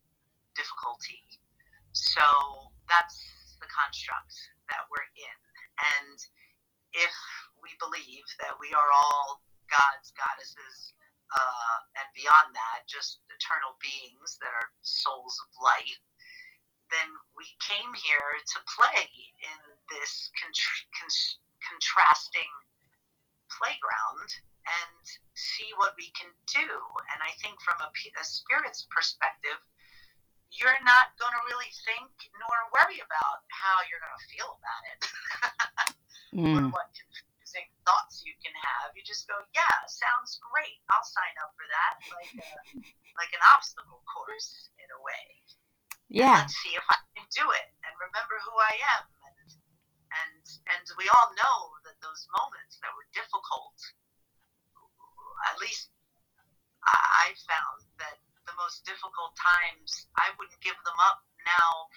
[0.56, 1.20] difficulty.
[1.92, 2.24] So
[2.88, 3.20] that's
[3.60, 4.32] the construct
[4.72, 5.40] that we're in.
[6.00, 6.18] And
[6.94, 7.16] if
[7.62, 10.94] we believe that we are all gods, goddesses,
[11.30, 16.02] uh, and beyond that, just eternal beings that are souls of light,
[16.90, 19.06] then we came here to play
[19.46, 19.60] in
[19.94, 22.54] this contr- con- contrasting
[23.54, 24.30] playground
[24.66, 25.06] and
[25.38, 26.70] see what we can do.
[27.14, 27.90] And I think from a
[28.26, 29.58] spirit's perspective,
[30.50, 32.10] you're not going to really think
[32.42, 35.00] nor worry about how you're going to feel about it
[36.34, 36.46] mm.
[36.46, 38.94] or what confusing thoughts you can have.
[38.94, 40.80] You just go, yeah, sounds great.
[40.94, 42.50] I'll sign up for that, like a,
[43.22, 45.26] like an obstacle course in a way.
[46.10, 49.04] yeah Let's see if I can do it and remember who I am.
[49.26, 49.50] And
[50.10, 53.78] and and we all know that those moments that were difficult,
[55.50, 55.94] at least
[56.86, 58.18] I found that
[58.50, 61.92] the most difficult times, I wouldn't give them up now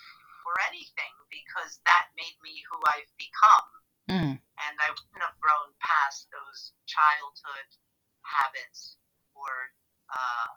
[0.44, 3.81] for anything because that made me who I've become.
[4.10, 4.34] Mm.
[4.38, 7.68] And I wouldn't have grown past those childhood
[8.22, 8.96] habits
[9.34, 9.50] or
[10.10, 10.48] uh,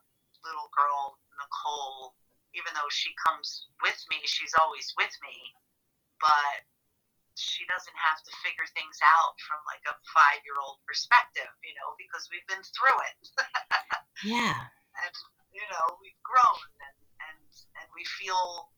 [0.45, 2.15] little girl Nicole,
[2.53, 5.35] even though she comes with me, she's always with me,
[6.21, 6.63] but
[7.35, 11.75] she doesn't have to figure things out from like a five year old perspective, you
[11.75, 13.17] know, because we've been through it.
[14.23, 14.71] yeah
[15.03, 15.15] and
[15.51, 16.97] you know we've grown and
[17.31, 18.71] and and we feel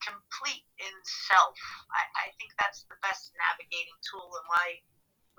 [0.00, 0.94] complete in
[1.28, 1.56] self.
[1.92, 4.80] I, I think that's the best navigating tool and why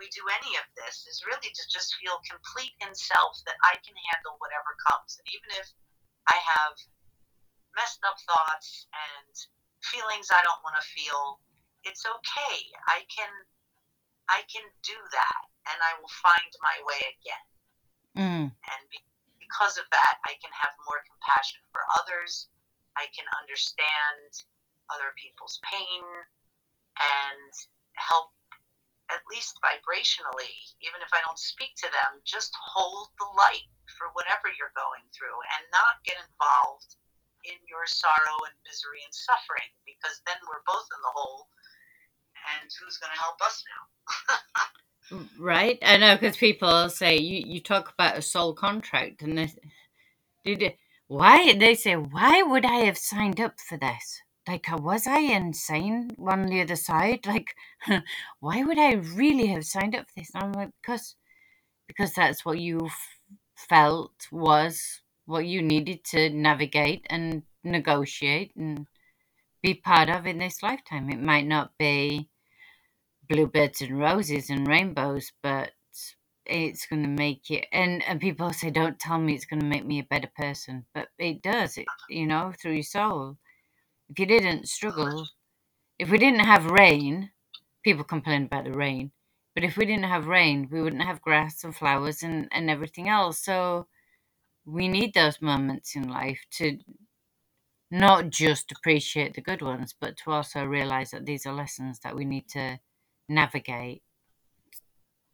[0.02, 3.78] we do any of this is really to just feel complete in self that i
[3.86, 5.22] can handle whatever comes.
[5.22, 5.70] And even if
[6.26, 6.74] i have
[7.78, 9.34] messed up thoughts and
[9.86, 11.42] feelings i don't want to feel
[11.86, 12.58] it's okay.
[12.90, 13.30] I can
[14.30, 17.46] i can do that and i will find my way again.
[18.12, 18.48] Mm.
[18.52, 19.00] and be,
[19.40, 22.51] because of that i can have more compassion for others
[22.98, 24.32] i can understand
[24.92, 26.04] other people's pain
[27.00, 27.52] and
[27.96, 28.32] help
[29.12, 34.12] at least vibrationally even if i don't speak to them just hold the light for
[34.16, 36.96] whatever you're going through and not get involved
[37.44, 41.52] in your sorrow and misery and suffering because then we're both in the hole
[42.56, 43.84] and who's going to help us now
[45.40, 49.52] Right, I know because people say you, you talk about a soul contract, and they
[50.46, 50.78] did it.
[51.12, 54.22] Why they say why would I have signed up for this?
[54.48, 57.26] Like, uh, was I insane on the other side?
[57.28, 57.54] Like,
[58.40, 60.32] why would I really have signed up for this?
[60.34, 61.16] And I'm like, because
[61.90, 63.20] because that's what you f-
[63.58, 68.88] felt was what you needed to navigate and negotiate and
[69.62, 71.10] be part of in this lifetime.
[71.10, 72.30] It might not be
[73.28, 75.72] bluebirds and roses and rainbows, but
[76.52, 77.62] it's going to make you.
[77.72, 80.86] And and people say, don't tell me it's going to make me a better person,
[80.94, 81.78] but it does.
[81.78, 82.06] It uh-huh.
[82.10, 83.38] you know through your soul.
[84.10, 85.28] If you didn't struggle,
[86.00, 87.32] if we didn't have rain,
[87.84, 89.12] people complain about the rain.
[89.56, 93.10] But if we didn't have rain, we wouldn't have grass and flowers and, and everything
[93.10, 93.40] else.
[93.40, 93.88] So
[94.66, 96.78] we need those moments in life to
[97.92, 102.16] not just appreciate the good ones, but to also realize that these are lessons that
[102.16, 102.80] we need to
[103.28, 104.02] navigate.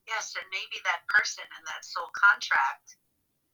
[0.08, 2.96] Yes, and maybe that person in that soul contract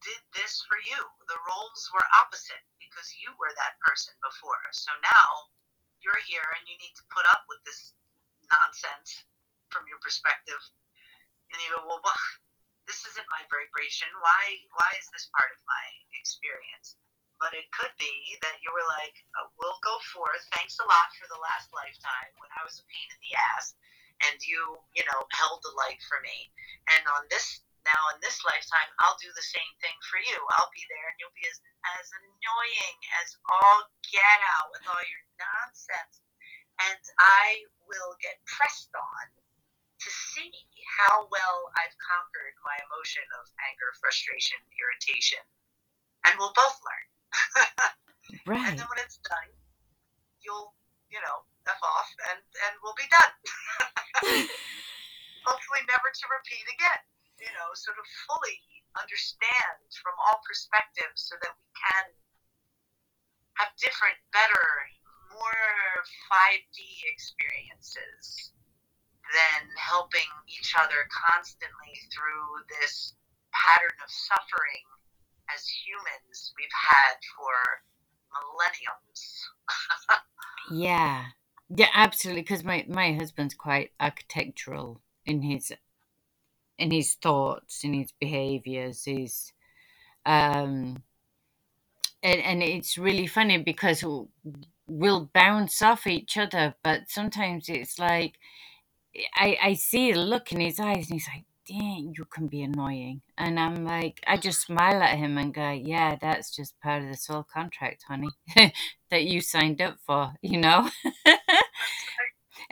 [0.05, 1.01] did this for you.
[1.25, 4.61] The roles were opposite because you were that person before.
[4.69, 5.49] So now
[5.97, 7.97] you're here and you need to put up with this
[8.53, 9.25] nonsense
[9.73, 10.61] from your perspective.
[11.49, 12.21] And you go, well, well
[12.85, 14.11] this isn't my vibration.
[14.21, 14.41] Why
[14.77, 15.85] why is this part of my
[16.19, 16.99] experience?
[17.41, 18.13] But it could be
[18.45, 20.43] that you were like, oh, we'll go forth.
[20.53, 23.73] Thanks a lot for the last lifetime when I was a pain in the ass
[24.29, 24.61] and you,
[24.93, 26.51] you know, held the light for me.
[26.93, 30.37] And on this now in this lifetime, I'll do the same thing for you.
[30.55, 31.59] I'll be there and you'll be as,
[31.99, 36.23] as annoying as all get out with all your nonsense.
[36.79, 40.51] And I will get pressed on to see
[40.99, 45.43] how well I've conquered my emotion of anger, frustration, irritation.
[46.27, 47.07] And we'll both learn.
[48.47, 48.67] right.
[48.71, 49.51] And then when it's done,
[50.39, 50.75] you'll,
[51.11, 53.33] you know, F off and, and we'll be done.
[55.47, 57.03] Hopefully never to repeat again
[57.43, 58.59] you know, sort of fully
[58.95, 62.05] understand from all perspectives so that we can
[63.59, 64.65] have different, better,
[65.35, 66.79] more 5D
[67.11, 68.55] experiences
[69.27, 73.17] than helping each other constantly through this
[73.51, 74.87] pattern of suffering
[75.51, 77.53] as humans we've had for
[78.31, 79.21] millenniums.
[80.71, 81.33] yeah.
[81.75, 82.43] Yeah, absolutely.
[82.43, 85.71] Because my, my husband's quite architectural in his
[86.77, 89.53] in his thoughts, in his behaviors, his
[90.25, 91.03] um,
[92.21, 94.03] and, and it's really funny because
[94.87, 98.35] we'll bounce off each other, but sometimes it's like
[99.35, 102.61] I I see a look in his eyes, and he's like, "Dang, you can be
[102.63, 107.03] annoying," and I'm like, I just smile at him and go, "Yeah, that's just part
[107.03, 108.29] of the soul contract, honey,
[109.11, 110.89] that you signed up for," you know.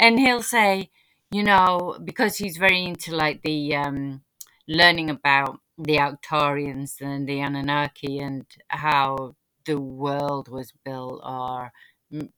[0.01, 0.89] and he'll say
[1.31, 4.21] you know, because he's very into like the um,
[4.67, 9.35] learning about the Arcturians and the Anunnaki and how
[9.65, 11.71] the world was built or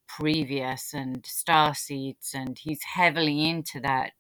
[0.08, 4.12] previous and star seeds, and he's heavily into that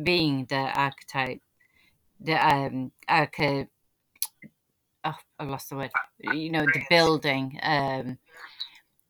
[0.00, 1.40] being the archetype,
[2.20, 3.68] the um, arche-
[5.02, 5.90] oh, I lost the word.
[6.20, 7.58] You know, the building.
[7.60, 8.18] Um,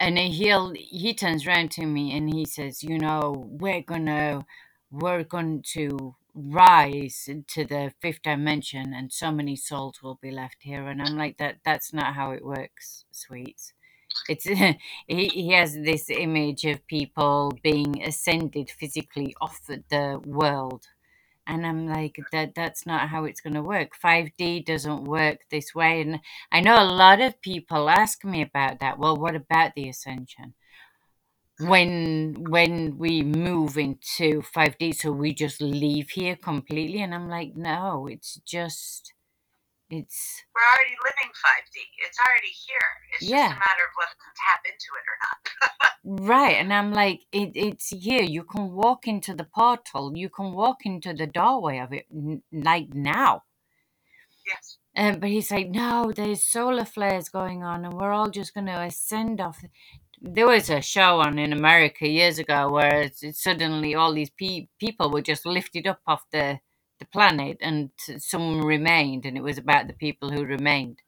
[0.04, 4.46] and he'll he turns around to me and he says, "You know, we're gonna
[4.90, 10.58] we're going to rise to the fifth dimension and so many souls will be left
[10.60, 10.88] here.
[10.88, 13.72] And i'm like that that's not how it works sweets.
[14.28, 14.44] It's
[15.08, 20.86] he, he has this image of people being ascended physically off the world
[21.46, 25.74] and i'm like that that's not how it's going to work 5d doesn't work this
[25.74, 26.00] way.
[26.00, 26.20] And
[26.52, 28.98] i know a lot of people ask me about that.
[28.98, 30.54] Well what about the ascension?
[31.60, 37.00] When when we move into 5D so we just leave here completely?
[37.02, 39.12] And I'm like no it's just
[39.90, 41.76] it's we're already living 5D
[42.06, 42.90] it's already here.
[43.14, 43.48] It's yeah.
[43.48, 46.24] just a matter of whether to tap into it or not.
[46.26, 50.12] Right and I'm like it, it's here you can walk into the portal.
[50.16, 53.42] You can walk into the doorway of it n- like now.
[54.46, 54.78] Yes.
[54.96, 58.66] Um, but he's like, no, there's solar flares going on, and we're all just going
[58.66, 59.64] to ascend off.
[60.20, 65.10] There was a show on in America years ago where suddenly all these pe- people
[65.10, 66.60] were just lifted up off the
[66.98, 71.00] the planet and some remained and it was about the people who remained.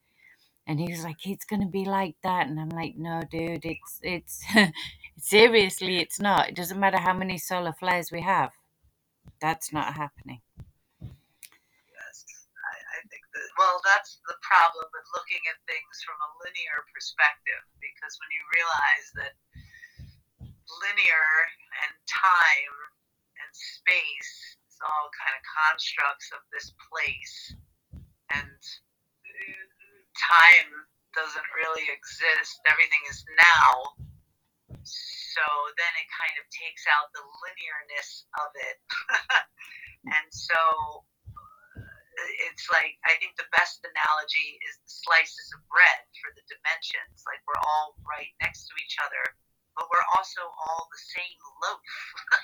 [0.66, 3.64] And he was like it's going to be like that and i'm like no dude
[3.64, 4.44] it's it's
[5.18, 6.48] seriously it's not.
[6.48, 8.52] It doesn't matter how many solar flares we have.
[9.40, 10.40] That's not happening.
[11.92, 12.24] Yes
[12.56, 16.84] i, I think that well, that's the problem with looking at things from a linear
[16.92, 19.34] perspective, because when you realize that
[20.68, 21.26] linear
[21.86, 22.76] and time
[23.40, 27.56] and space is all kind of constructs of this place,
[28.28, 28.60] and
[29.24, 29.64] mm,
[30.12, 30.68] time
[31.16, 33.96] doesn't really exist, everything is now.
[34.84, 35.44] So
[35.80, 38.78] then it kind of takes out the linearness of it.
[40.16, 40.60] and so
[41.76, 46.44] uh, it's like I think the best analogy is the slices of bread for the
[46.52, 47.24] dimensions.
[47.24, 49.24] Like we're all right next to each other,
[49.72, 51.80] but we're also all the same loaf.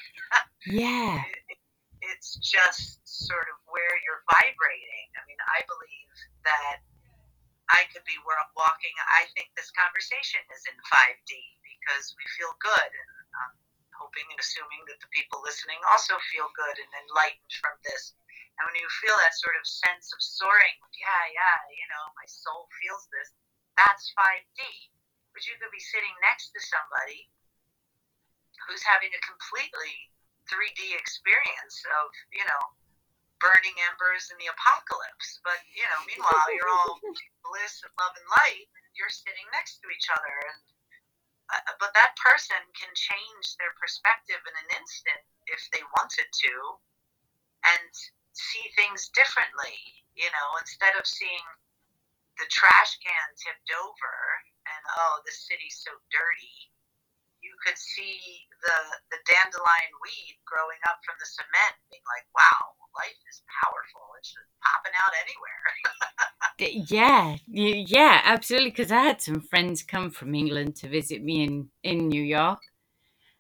[0.81, 1.21] yeah.
[2.03, 5.09] It, it's just sort of where you're vibrating.
[5.15, 6.11] I mean, I believe
[6.43, 6.83] that
[7.71, 8.93] I could be where I'm walking.
[8.99, 11.31] I think this conversation is in 5D
[11.63, 13.55] because we feel good and I'm
[13.95, 18.19] hoping and assuming that the people listening also feel good and enlightened from this.
[18.59, 22.29] And when you feel that sort of sense of soaring, yeah, yeah, you know, my
[22.29, 23.33] soul feels this,
[23.79, 24.61] that's 5D.
[25.33, 27.33] But you could be sitting next to somebody
[28.69, 30.13] who's having a completely
[30.51, 32.63] 3D experience of, you know,
[33.39, 35.43] burning embers in the apocalypse.
[35.43, 36.99] But, you know, meanwhile, you're all
[37.47, 40.35] bliss and love and light, and you're sitting next to each other.
[40.51, 40.63] And
[41.53, 45.21] uh, but that person can change their perspective in an instant
[45.53, 46.55] if they wanted to
[47.69, 47.93] and
[48.33, 49.77] see things differently
[50.17, 51.47] you know instead of seeing
[52.41, 54.15] the trash can tipped over
[54.65, 56.72] and oh the city's so dirty
[57.43, 58.79] you could see the
[59.11, 64.03] the dandelion weed growing up from the cement being like wow life is powerful.
[64.19, 65.61] It's just popping out anywhere.
[66.89, 71.69] Yeah yeah absolutely because i had some friends come from england to visit me in
[71.83, 72.61] in new york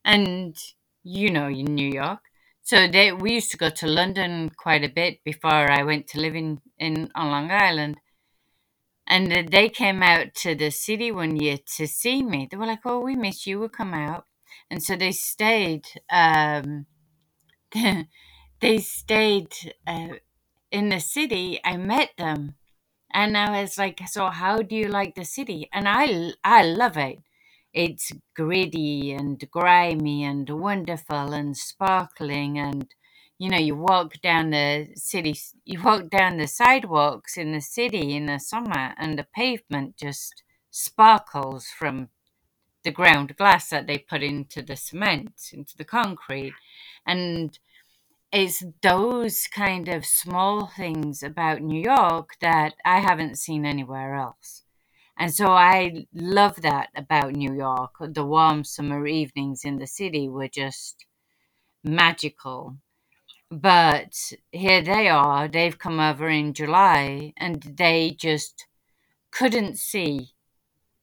[0.04, 0.56] and
[1.04, 2.18] you know in new york.
[2.62, 6.20] So they we used to go to london quite a bit before i went to
[6.20, 7.98] live in in on long island
[9.06, 12.48] and they came out to the city one year to see me.
[12.50, 13.60] They were like, "Oh, we miss you.
[13.60, 14.24] We'll come out."
[14.70, 15.86] And so they stayed.
[16.10, 16.86] Um,
[18.60, 19.54] they stayed
[19.86, 20.14] uh,
[20.70, 21.60] in the city.
[21.64, 22.56] I met them,
[23.12, 26.96] and I was like, "So, how do you like the city?" And I, I love
[26.96, 27.18] it.
[27.72, 32.86] It's gritty and grimy and wonderful and sparkling and
[33.42, 35.34] you know, you walk down the city,
[35.64, 40.44] you walk down the sidewalks in the city in the summer, and the pavement just
[40.70, 42.08] sparkles from
[42.84, 46.54] the ground glass that they put into the cement, into the concrete.
[47.04, 47.58] And
[48.30, 54.62] it's those kind of small things about New York that I haven't seen anywhere else.
[55.18, 57.94] And so I love that about New York.
[58.00, 61.06] The warm summer evenings in the city were just
[61.82, 62.76] magical
[63.52, 68.66] but here they are, they've come over in July and they just
[69.30, 70.30] couldn't see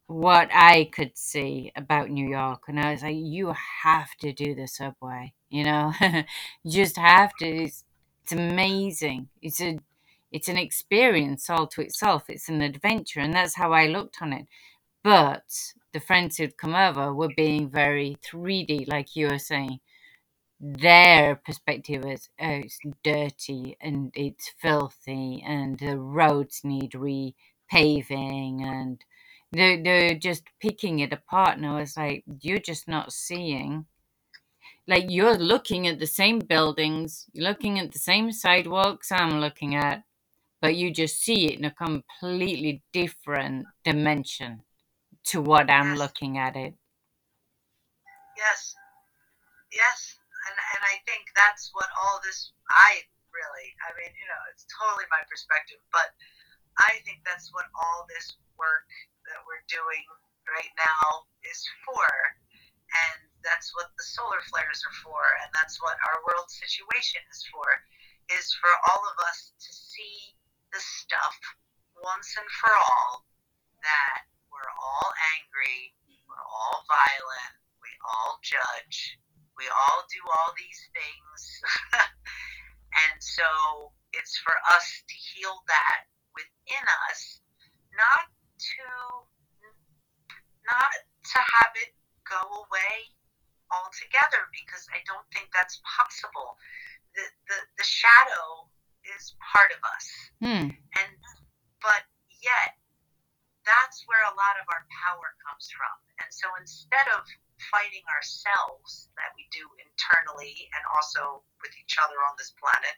[0.08, 2.64] what I could see about New York.
[2.68, 5.94] And I was like, you have to do the subway, you know,
[6.64, 7.46] you just have to.
[7.46, 7.84] It's,
[8.24, 9.30] it's amazing.
[9.44, 9.78] It's a,
[10.32, 12.24] it's an experience all to itself.
[12.30, 13.20] It's an adventure.
[13.20, 14.48] And that's how I looked on it.
[15.04, 15.44] But
[15.94, 19.82] the friends who'd come over were being very 3D, like you were saying
[20.60, 29.04] their perspective is oh, it's dirty and it's filthy and the roads need repaving and
[29.52, 33.86] they're, they're just picking it apart and I was like you're just not seeing.
[34.86, 39.76] Like you're looking at the same buildings you're looking at the same sidewalks I'm looking
[39.76, 40.04] at
[40.62, 44.64] but you just see it in a completely different dimension
[45.24, 46.00] to what I'm yes.
[46.00, 46.74] looking at it.
[48.36, 48.76] Yes.
[49.72, 50.19] Yes
[50.80, 53.04] and I think that's what all this I
[53.36, 56.16] really I mean you know it's totally my perspective but
[56.80, 58.88] I think that's what all this work
[59.28, 60.04] that we're doing
[60.48, 62.08] right now is for.
[62.90, 67.46] And that's what the solar flares are for and that's what our world situation is
[67.48, 67.68] for
[68.36, 70.36] is for all of us to see
[70.74, 71.38] the stuff
[72.04, 73.24] once and for all
[73.80, 75.10] that we're all
[75.40, 75.96] angry
[76.28, 79.16] we're all violent we all judge
[79.60, 81.40] we all do all these things.
[83.04, 87.44] and so it's for us to heal that within us,
[87.92, 88.88] not to
[90.64, 91.92] not to have it
[92.24, 92.96] go away
[93.68, 96.56] altogether because I don't think that's possible.
[97.14, 98.72] The the, the shadow
[99.04, 100.06] is part of us.
[100.40, 100.68] Hmm.
[100.72, 101.12] And
[101.84, 102.08] but
[102.40, 102.80] yet
[103.68, 105.94] that's where a lot of our power comes from.
[106.24, 107.28] And so instead of
[107.68, 112.96] fighting ourselves that we do internally and also with each other on this planet,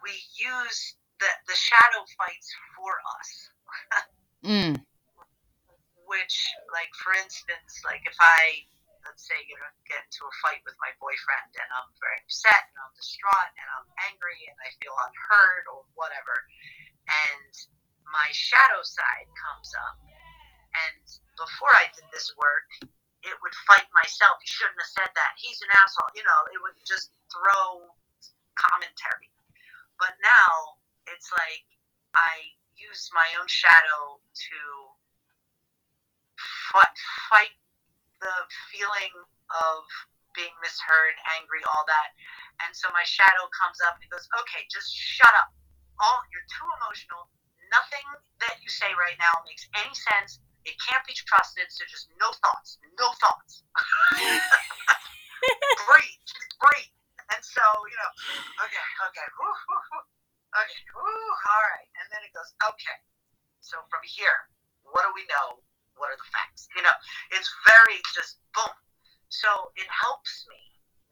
[0.00, 3.30] we use the, the shadow fights for us.
[4.42, 4.74] mm.
[6.08, 6.36] Which,
[6.74, 8.66] like, for instance, like if I,
[9.06, 12.68] let's say, you know, get into a fight with my boyfriend and I'm very upset
[12.68, 16.36] and I'm distraught and I'm angry and I feel unheard or whatever,
[17.08, 17.52] and
[18.12, 19.96] my shadow side comes up.
[20.72, 21.04] And
[21.36, 22.92] before I did this work,
[23.22, 24.38] it would fight myself.
[24.42, 25.32] You shouldn't have said that.
[25.38, 26.10] He's an asshole.
[26.14, 27.94] You know, it would just throw
[28.58, 29.30] commentary.
[29.98, 31.66] But now it's like
[32.14, 34.58] I use my own shadow to
[37.30, 37.54] fight
[38.18, 38.36] the
[38.72, 39.14] feeling
[39.50, 39.84] of
[40.34, 42.16] being misheard, angry, all that.
[42.64, 45.52] And so my shadow comes up and goes, "Okay, just shut up.
[46.00, 47.28] All you're too emotional.
[47.70, 48.06] Nothing
[48.40, 50.40] that you say right now makes any sense.
[50.64, 53.62] It can't be trusted, so just no thoughts, no thoughts.
[55.88, 56.92] breathe, just breathe.
[57.34, 58.10] And so, you know,
[58.62, 61.88] okay, okay, okay, all right.
[61.98, 62.98] And then it goes, okay,
[63.64, 64.46] so from here,
[64.84, 65.64] what do we know?
[65.96, 66.68] What are the facts?
[66.76, 66.96] You know,
[67.32, 68.72] it's very just boom.
[69.32, 69.48] So
[69.80, 70.60] it helps me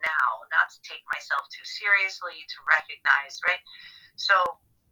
[0.01, 3.63] now not to take myself too seriously, to recognize, right?
[4.17, 4.37] So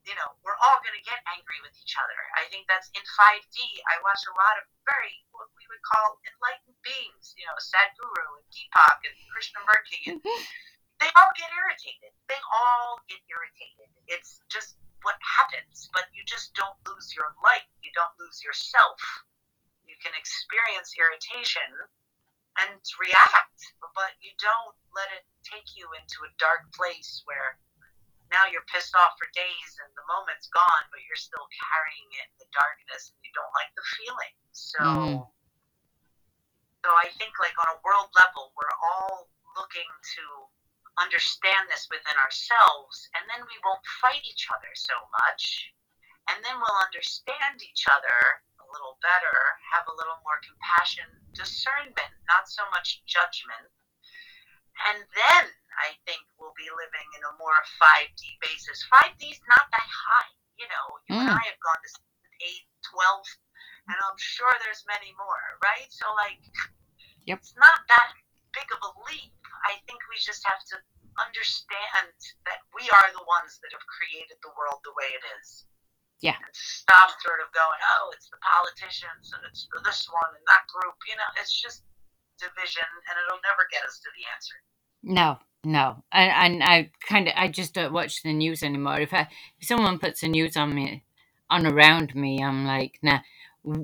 [0.09, 2.17] you know, we're all going to get angry with each other.
[2.41, 3.57] I think that's in 5D.
[3.93, 8.41] I watch a lot of very, what we would call enlightened beings, you know, Sadhguru
[8.41, 10.01] and Deepak and Krishnamurti.
[10.09, 10.45] And mm-hmm.
[11.05, 12.17] they all get irritated.
[12.25, 13.93] They all get irritated.
[14.09, 17.69] It's just what happens, but you just don't lose your light.
[17.85, 18.97] You don't lose yourself.
[19.85, 21.69] You can experience irritation
[22.65, 23.61] and react,
[23.95, 27.38] but you don't let it take you into a dark place where
[28.31, 32.29] now you're pissed off for days and the moment's gone, but you're still carrying it
[32.29, 34.35] in the darkness and you don't like the feeling.
[34.53, 35.21] So, mm.
[36.85, 40.25] so I think like on a world level, we're all looking to
[40.99, 45.71] understand this within ourselves, and then we won't fight each other so much,
[46.29, 49.39] and then we'll understand each other a little better,
[49.73, 53.71] have a little more compassion, discernment, not so much judgment.
[54.91, 55.45] And then
[55.79, 58.83] I think we'll be living in a more 5D basis.
[58.91, 60.33] 5D is not that high.
[60.59, 61.23] You know, you mm.
[61.23, 61.91] and I have gone to
[62.43, 65.87] 8, 12, and I'm sure there's many more, right?
[65.95, 66.43] So, like,
[67.23, 67.39] yep.
[67.39, 68.11] it's not that
[68.51, 69.39] big of a leap.
[69.71, 70.77] I think we just have to
[71.23, 72.15] understand
[72.47, 75.67] that we are the ones that have created the world the way it is.
[76.19, 76.35] Yeah.
[76.35, 80.67] And stop sort of going, oh, it's the politicians and it's this one and that
[80.67, 80.99] group.
[81.07, 81.87] You know, it's just
[82.43, 84.59] division and it'll never get us to the answer.
[85.07, 86.03] No, no.
[86.13, 89.01] And, and I kind of, I just don't watch the news anymore.
[89.01, 89.29] If, I,
[89.61, 91.05] if someone puts the news on me,
[91.51, 93.21] on around me, I'm like, nah.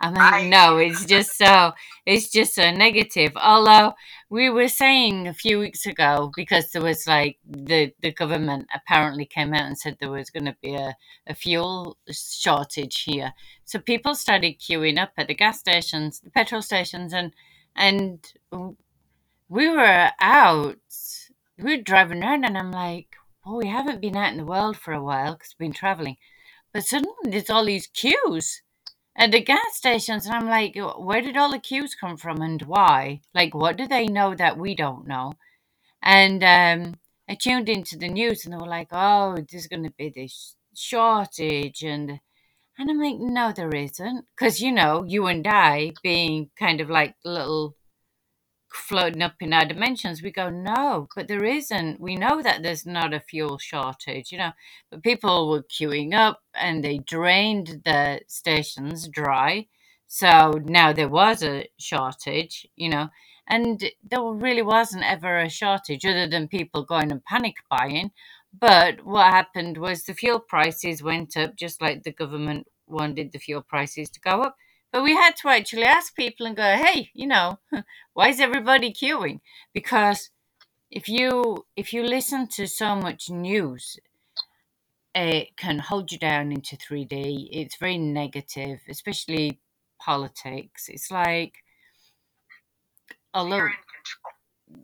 [0.00, 1.72] I'm like, no, it's just so,
[2.06, 3.32] it's just so negative.
[3.36, 3.94] Although
[4.30, 9.24] we were saying a few weeks ago, because there was like the, the government apparently
[9.26, 10.96] came out and said there was going to be a,
[11.26, 13.32] a fuel shortage here.
[13.64, 17.34] So people started queuing up at the gas stations, the petrol stations, and,
[17.76, 18.24] and
[19.48, 20.78] we were out,
[21.58, 24.76] we were driving around, and I'm like, well, we haven't been out in the world
[24.76, 26.16] for a while because we've been traveling.
[26.72, 28.62] But suddenly there's all these queues
[29.16, 32.62] at the gas stations and i'm like where did all the queues come from and
[32.62, 33.20] why?
[33.34, 35.34] Like what do they know that we don't know?
[36.02, 36.94] And um,
[37.28, 40.56] i tuned into the news and they were like oh there's going to be this
[40.74, 42.20] shortage and
[42.78, 44.26] and i'm like no there isn't.
[44.36, 47.76] Because you know you and i being kind of like little
[48.74, 50.22] floating up in our dimensions.
[50.22, 52.00] We go, no, but there isn't.
[52.00, 54.52] We know that there's not a fuel shortage, you know.
[54.90, 59.66] But people were queuing up and they drained the stations dry.
[60.06, 63.08] So now there was a shortage, you know,
[63.48, 68.10] and there really wasn't ever a shortage other than people going and panic buying.
[68.58, 73.38] But what happened was the fuel prices went up just like the government wanted the
[73.38, 74.56] fuel prices to go up.
[74.94, 77.58] But we had to actually ask people and go, hey, you know,
[78.14, 79.40] why is everybody queuing?
[79.72, 80.30] Because
[80.88, 83.98] if you if you listen to so much news,
[85.12, 87.48] it can hold you down into 3D.
[87.50, 89.58] It's very negative, especially
[89.98, 90.88] politics.
[90.88, 91.54] It's like
[93.34, 94.30] although You're in control.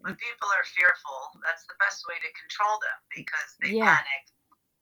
[0.02, 3.94] When people are fearful, that's the best way to control them because they yeah.
[3.94, 4.24] panic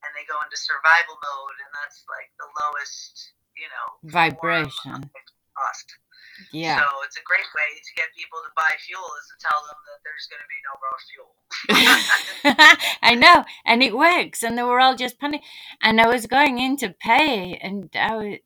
[0.09, 5.11] and they go into survival mode and that's like the lowest you know, vibration.
[6.53, 6.79] Yeah.
[6.79, 9.77] So it's a great way to get people to buy fuel is to tell them
[9.91, 11.33] that there's going to be no more fuel.
[13.03, 15.43] I know, and it works, and they were all just panicking.
[15.83, 18.39] And I was going in to pay, and I was,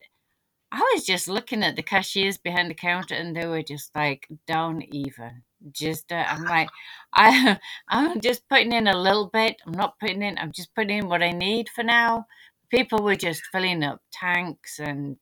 [0.72, 4.26] I was just looking at the cashiers behind the counter, and they were just like,
[4.46, 6.68] "Don't even." Just, uh, I'm like,
[7.14, 7.58] I,
[7.88, 9.56] I'm just putting in a little bit.
[9.64, 10.38] I'm not putting in.
[10.38, 12.26] I'm just putting in what I need for now
[12.72, 15.16] people were just filling up tanks and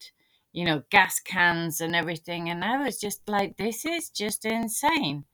[0.52, 5.24] you know gas cans and everything and i was just like this is just insane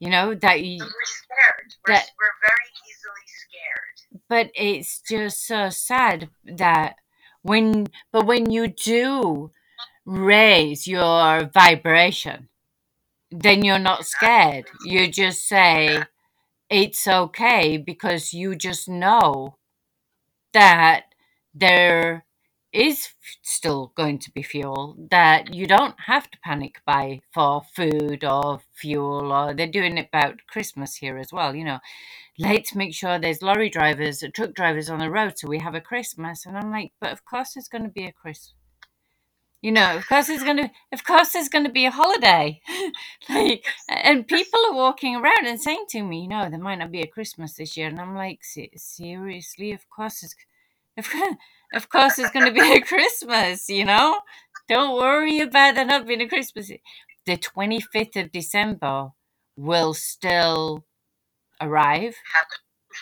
[0.00, 1.74] you know that you we're scared.
[1.86, 4.22] We're, that, we're very easily scared.
[4.28, 6.96] But it's just so sad that
[7.42, 9.50] when but when you do
[10.06, 12.48] raise your vibration
[13.30, 14.64] then you're not scared.
[14.84, 16.02] you just say
[16.68, 19.56] it's okay because you just know
[20.52, 21.09] that
[21.54, 22.24] there
[22.72, 23.08] is
[23.42, 28.60] still going to be fuel that you don't have to panic buy for food or
[28.74, 31.78] fuel or they're doing it about christmas here as well you know.
[32.38, 35.80] Let's make sure there's lorry drivers truck drivers on the road so we have a
[35.80, 36.46] christmas.
[36.46, 38.54] And i'm like but of course there's going to be a christmas
[39.60, 42.60] you know of course there's going to of course there's going to be a holiday.
[43.28, 46.92] Like and people are walking around and saying to me you know there might not
[46.92, 47.88] be a christmas this year.
[47.88, 48.40] And i'm like
[48.76, 49.72] seriously?
[49.72, 50.34] Of course it's
[51.74, 54.20] of course, it's going to be a Christmas, you know?
[54.68, 56.70] Don't worry about there not being a Christmas.
[57.26, 59.10] the 25th of December
[59.56, 60.84] will still
[61.60, 62.16] arrive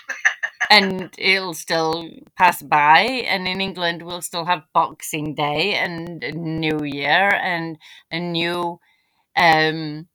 [0.70, 6.82] and it'll still pass by and in England we'll still have Boxing Day and New
[6.84, 7.78] Year and
[8.10, 8.80] a new
[9.36, 10.08] um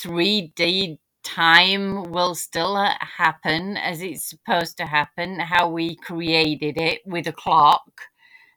[0.00, 7.02] 3D time will still uh, happen as it's supposed to happen how we created it
[7.06, 8.02] with a clock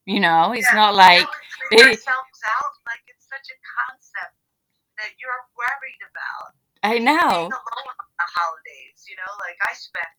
[0.05, 0.53] you know?
[0.53, 1.27] It's Yeah, not like
[1.71, 4.37] we it- ourselves out like it's such a concept
[4.99, 6.53] that you're worried about.
[6.83, 7.49] I Being know.
[7.53, 10.15] alone on the holidays, you know, like I spent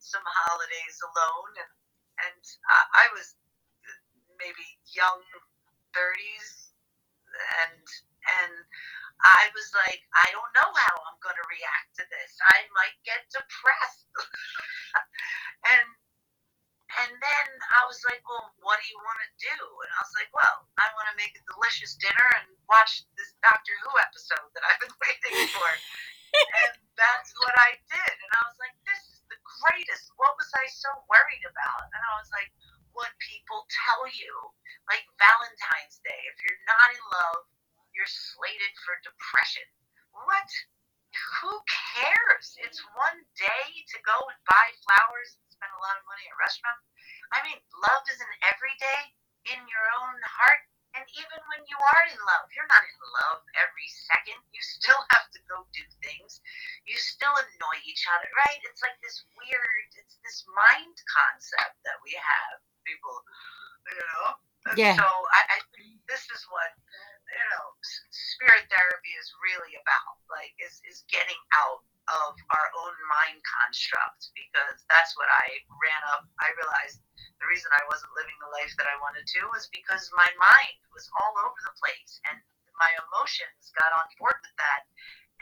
[0.00, 1.72] some holidays alone, and
[2.30, 3.36] and I, I was
[4.40, 5.22] maybe young
[5.94, 6.74] thirties,
[7.64, 7.84] and
[8.42, 8.54] and
[9.22, 12.32] I was like, I don't know how I'm going to react to this.
[12.50, 14.10] I might get depressed,
[15.74, 15.86] and
[16.94, 19.58] and then I was like, well, what do you want to do?
[19.58, 23.34] And I was like, well, I want to make a delicious dinner and watch this
[23.42, 25.70] Doctor Who episode that I've been waiting for.
[26.62, 28.14] and that's what I did.
[28.14, 30.14] And I was like, this is the greatest.
[30.22, 31.90] What was I so worried about?
[31.90, 32.54] And I was like,
[32.94, 34.32] what people tell you.
[34.86, 37.42] Like Valentine's Day, if you're not in love,
[37.94, 39.64] you're slated for depression.
[40.12, 40.50] What?
[41.40, 42.58] Who cares?
[42.58, 46.34] It's one day to go and buy flowers and spend a lot of money at
[46.34, 46.80] a restaurant.
[47.30, 49.14] I mean, love is an everyday
[49.54, 50.66] in your own heart.
[50.94, 54.38] And even when you are in love, you're not in love every second.
[54.54, 56.38] You still have to go do things.
[56.86, 58.60] You still annoy each other, right?
[58.66, 63.22] It's like this weird, it's this mind concept that we have, people,
[63.90, 64.26] you know?
[64.70, 64.94] And Yeah.
[64.94, 66.70] So I, I think this is what
[67.34, 67.66] you know
[68.14, 71.82] spirit therapy is really about like is is getting out
[72.12, 75.46] of our own mind construct because that's what i
[75.80, 76.28] ran up.
[76.36, 77.00] I realized
[77.40, 80.78] the reason i wasn't living the life that i wanted to was because my mind
[80.92, 82.36] was all over the place and
[82.76, 84.82] my emotions got on board with that.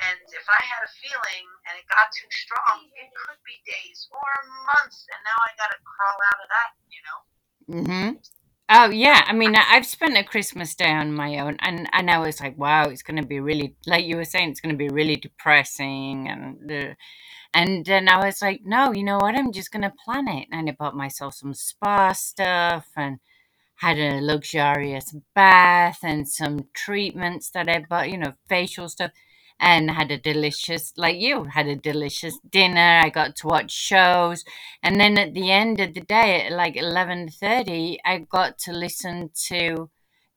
[0.07, 4.07] And if i had a feeling and it got too strong it could be days
[4.15, 4.31] or
[4.71, 7.19] months and now i gotta crawl out of that you know?
[7.69, 8.11] Mm hmm
[8.75, 12.19] Oh yeah, I mean, I've spent a Christmas day on my own, and and I
[12.19, 14.79] was like, wow, it's going to be really, like you were saying, it's going to
[14.79, 16.97] be really depressing, and
[17.55, 19.35] and then I was like, no, you know what?
[19.35, 23.19] I'm just going to plan it, and I bought myself some spa stuff, and
[23.77, 29.11] had a luxurious bath, and some treatments that I bought, you know, facial stuff,
[29.63, 33.01] and had a delicious, like you, had a delicious dinner.
[33.03, 34.45] I got to watch shows.
[34.83, 38.73] And then at the end of the day, at like eleven thirty, I got to
[38.73, 39.89] listen to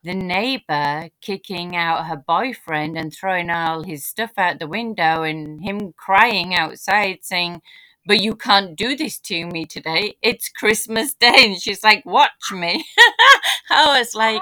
[0.03, 5.63] the neighbor kicking out her boyfriend and throwing all his stuff out the window, and
[5.63, 7.63] him crying outside saying,
[8.05, 10.17] "But you can't do this to me today.
[10.21, 12.86] It's Christmas Day." And she's like, "Watch me."
[13.71, 14.41] I was oh like.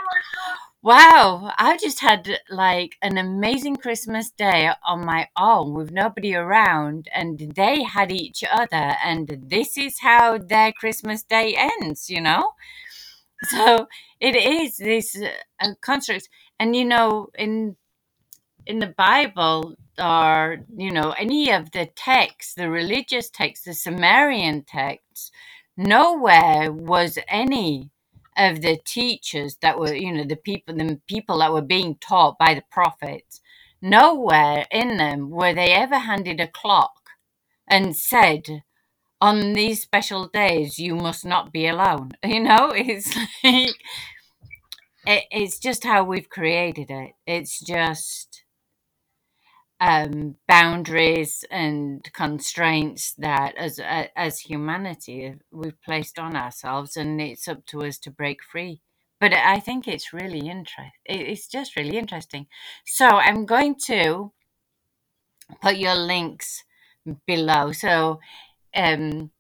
[0.84, 7.08] Wow, I just had like an amazing Christmas day on my own with nobody around,
[7.16, 12.52] and they had each other, and this is how their Christmas day ends, you know?
[13.50, 13.88] So
[14.20, 15.16] it is this
[15.62, 16.30] uh, construct,
[16.60, 17.78] and you know, in
[18.66, 24.64] in the Bible, or you know, any of the texts, the religious texts, the Sumerian
[24.64, 25.32] texts,
[25.78, 27.92] nowhere was any
[28.38, 32.38] of the teachers that were, you know, the people, the people that were being taught
[32.40, 33.42] by the prophets.
[33.82, 36.94] Nowhere in them were they ever handed a clock
[37.70, 38.64] and said,
[39.22, 43.76] "On these special days, you must not be alone." You know, it's like
[45.08, 47.14] it, it's just how we've created it.
[47.28, 48.33] It's just
[49.80, 53.80] um, boundaries and constraints that, as
[54.16, 58.82] as humanity, we've placed on ourselves, and it's up to us to break free.
[59.20, 60.92] But I think it's really interesting.
[61.06, 62.48] It's just really interesting.
[62.86, 64.34] So I'm going to
[65.62, 66.64] put your links
[67.26, 67.72] below.
[67.72, 68.20] So
[68.76, 69.32] um,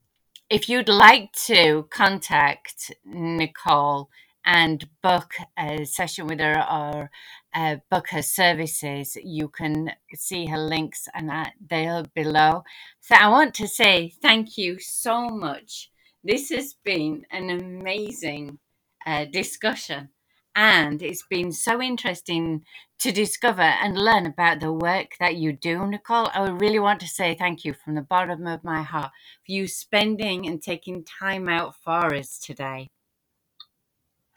[0.50, 4.10] if you'd like to contact Nicole
[4.46, 7.10] and book a session with her or
[7.54, 11.32] uh, book her services, you can see her links and
[11.70, 12.64] they're below.
[13.02, 15.90] So I want to say thank you so much.
[16.24, 18.60] This has been an amazing
[19.06, 20.10] uh, discussion
[20.56, 22.64] and it's been so interesting
[23.00, 26.30] to discover and learn about the work that you do, Nicole.
[26.34, 29.12] I really want to say thank you from the bottom of my heart
[29.46, 32.90] for you spending and taking time out for us today.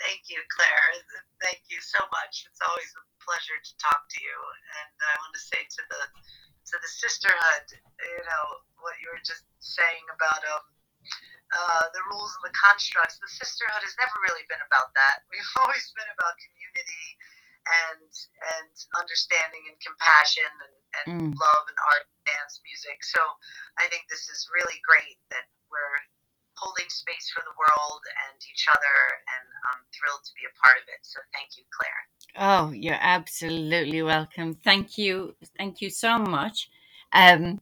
[0.07, 0.91] Thank you, Claire.
[1.43, 2.47] Thank you so much.
[2.47, 4.39] It's always a pleasure to talk to you.
[4.79, 6.03] And I want to say to the
[6.71, 8.45] to the sisterhood, you know,
[8.87, 10.63] what you were just saying about um
[11.55, 13.19] uh, the rules and the constructs.
[13.19, 15.27] The sisterhood has never really been about that.
[15.35, 17.07] We've always been about community
[17.67, 18.11] and
[18.55, 21.31] and understanding and compassion and, and Mm.
[21.35, 23.03] love and art, dance, music.
[23.03, 23.19] So
[23.83, 25.99] I think this is really great that we're
[26.59, 28.97] holding space for the world and each other,
[29.35, 31.03] and I'm thrilled to be a part of it.
[31.03, 32.05] So thank you, Claire.
[32.39, 34.55] Oh, you're absolutely welcome.
[34.55, 35.37] Thank you.
[35.59, 36.71] Thank you so much.
[37.13, 37.61] Um,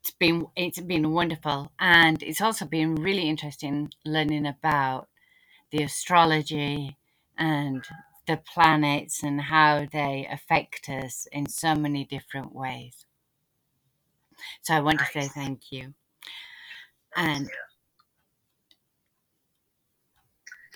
[0.00, 5.08] it's been it's been wonderful, and it's also been really interesting learning about
[5.72, 6.96] the astrology
[7.38, 7.84] and
[8.28, 13.06] the planets and how they affect us in so many different ways.
[14.62, 15.94] So I want to say thank you.
[17.16, 17.50] And.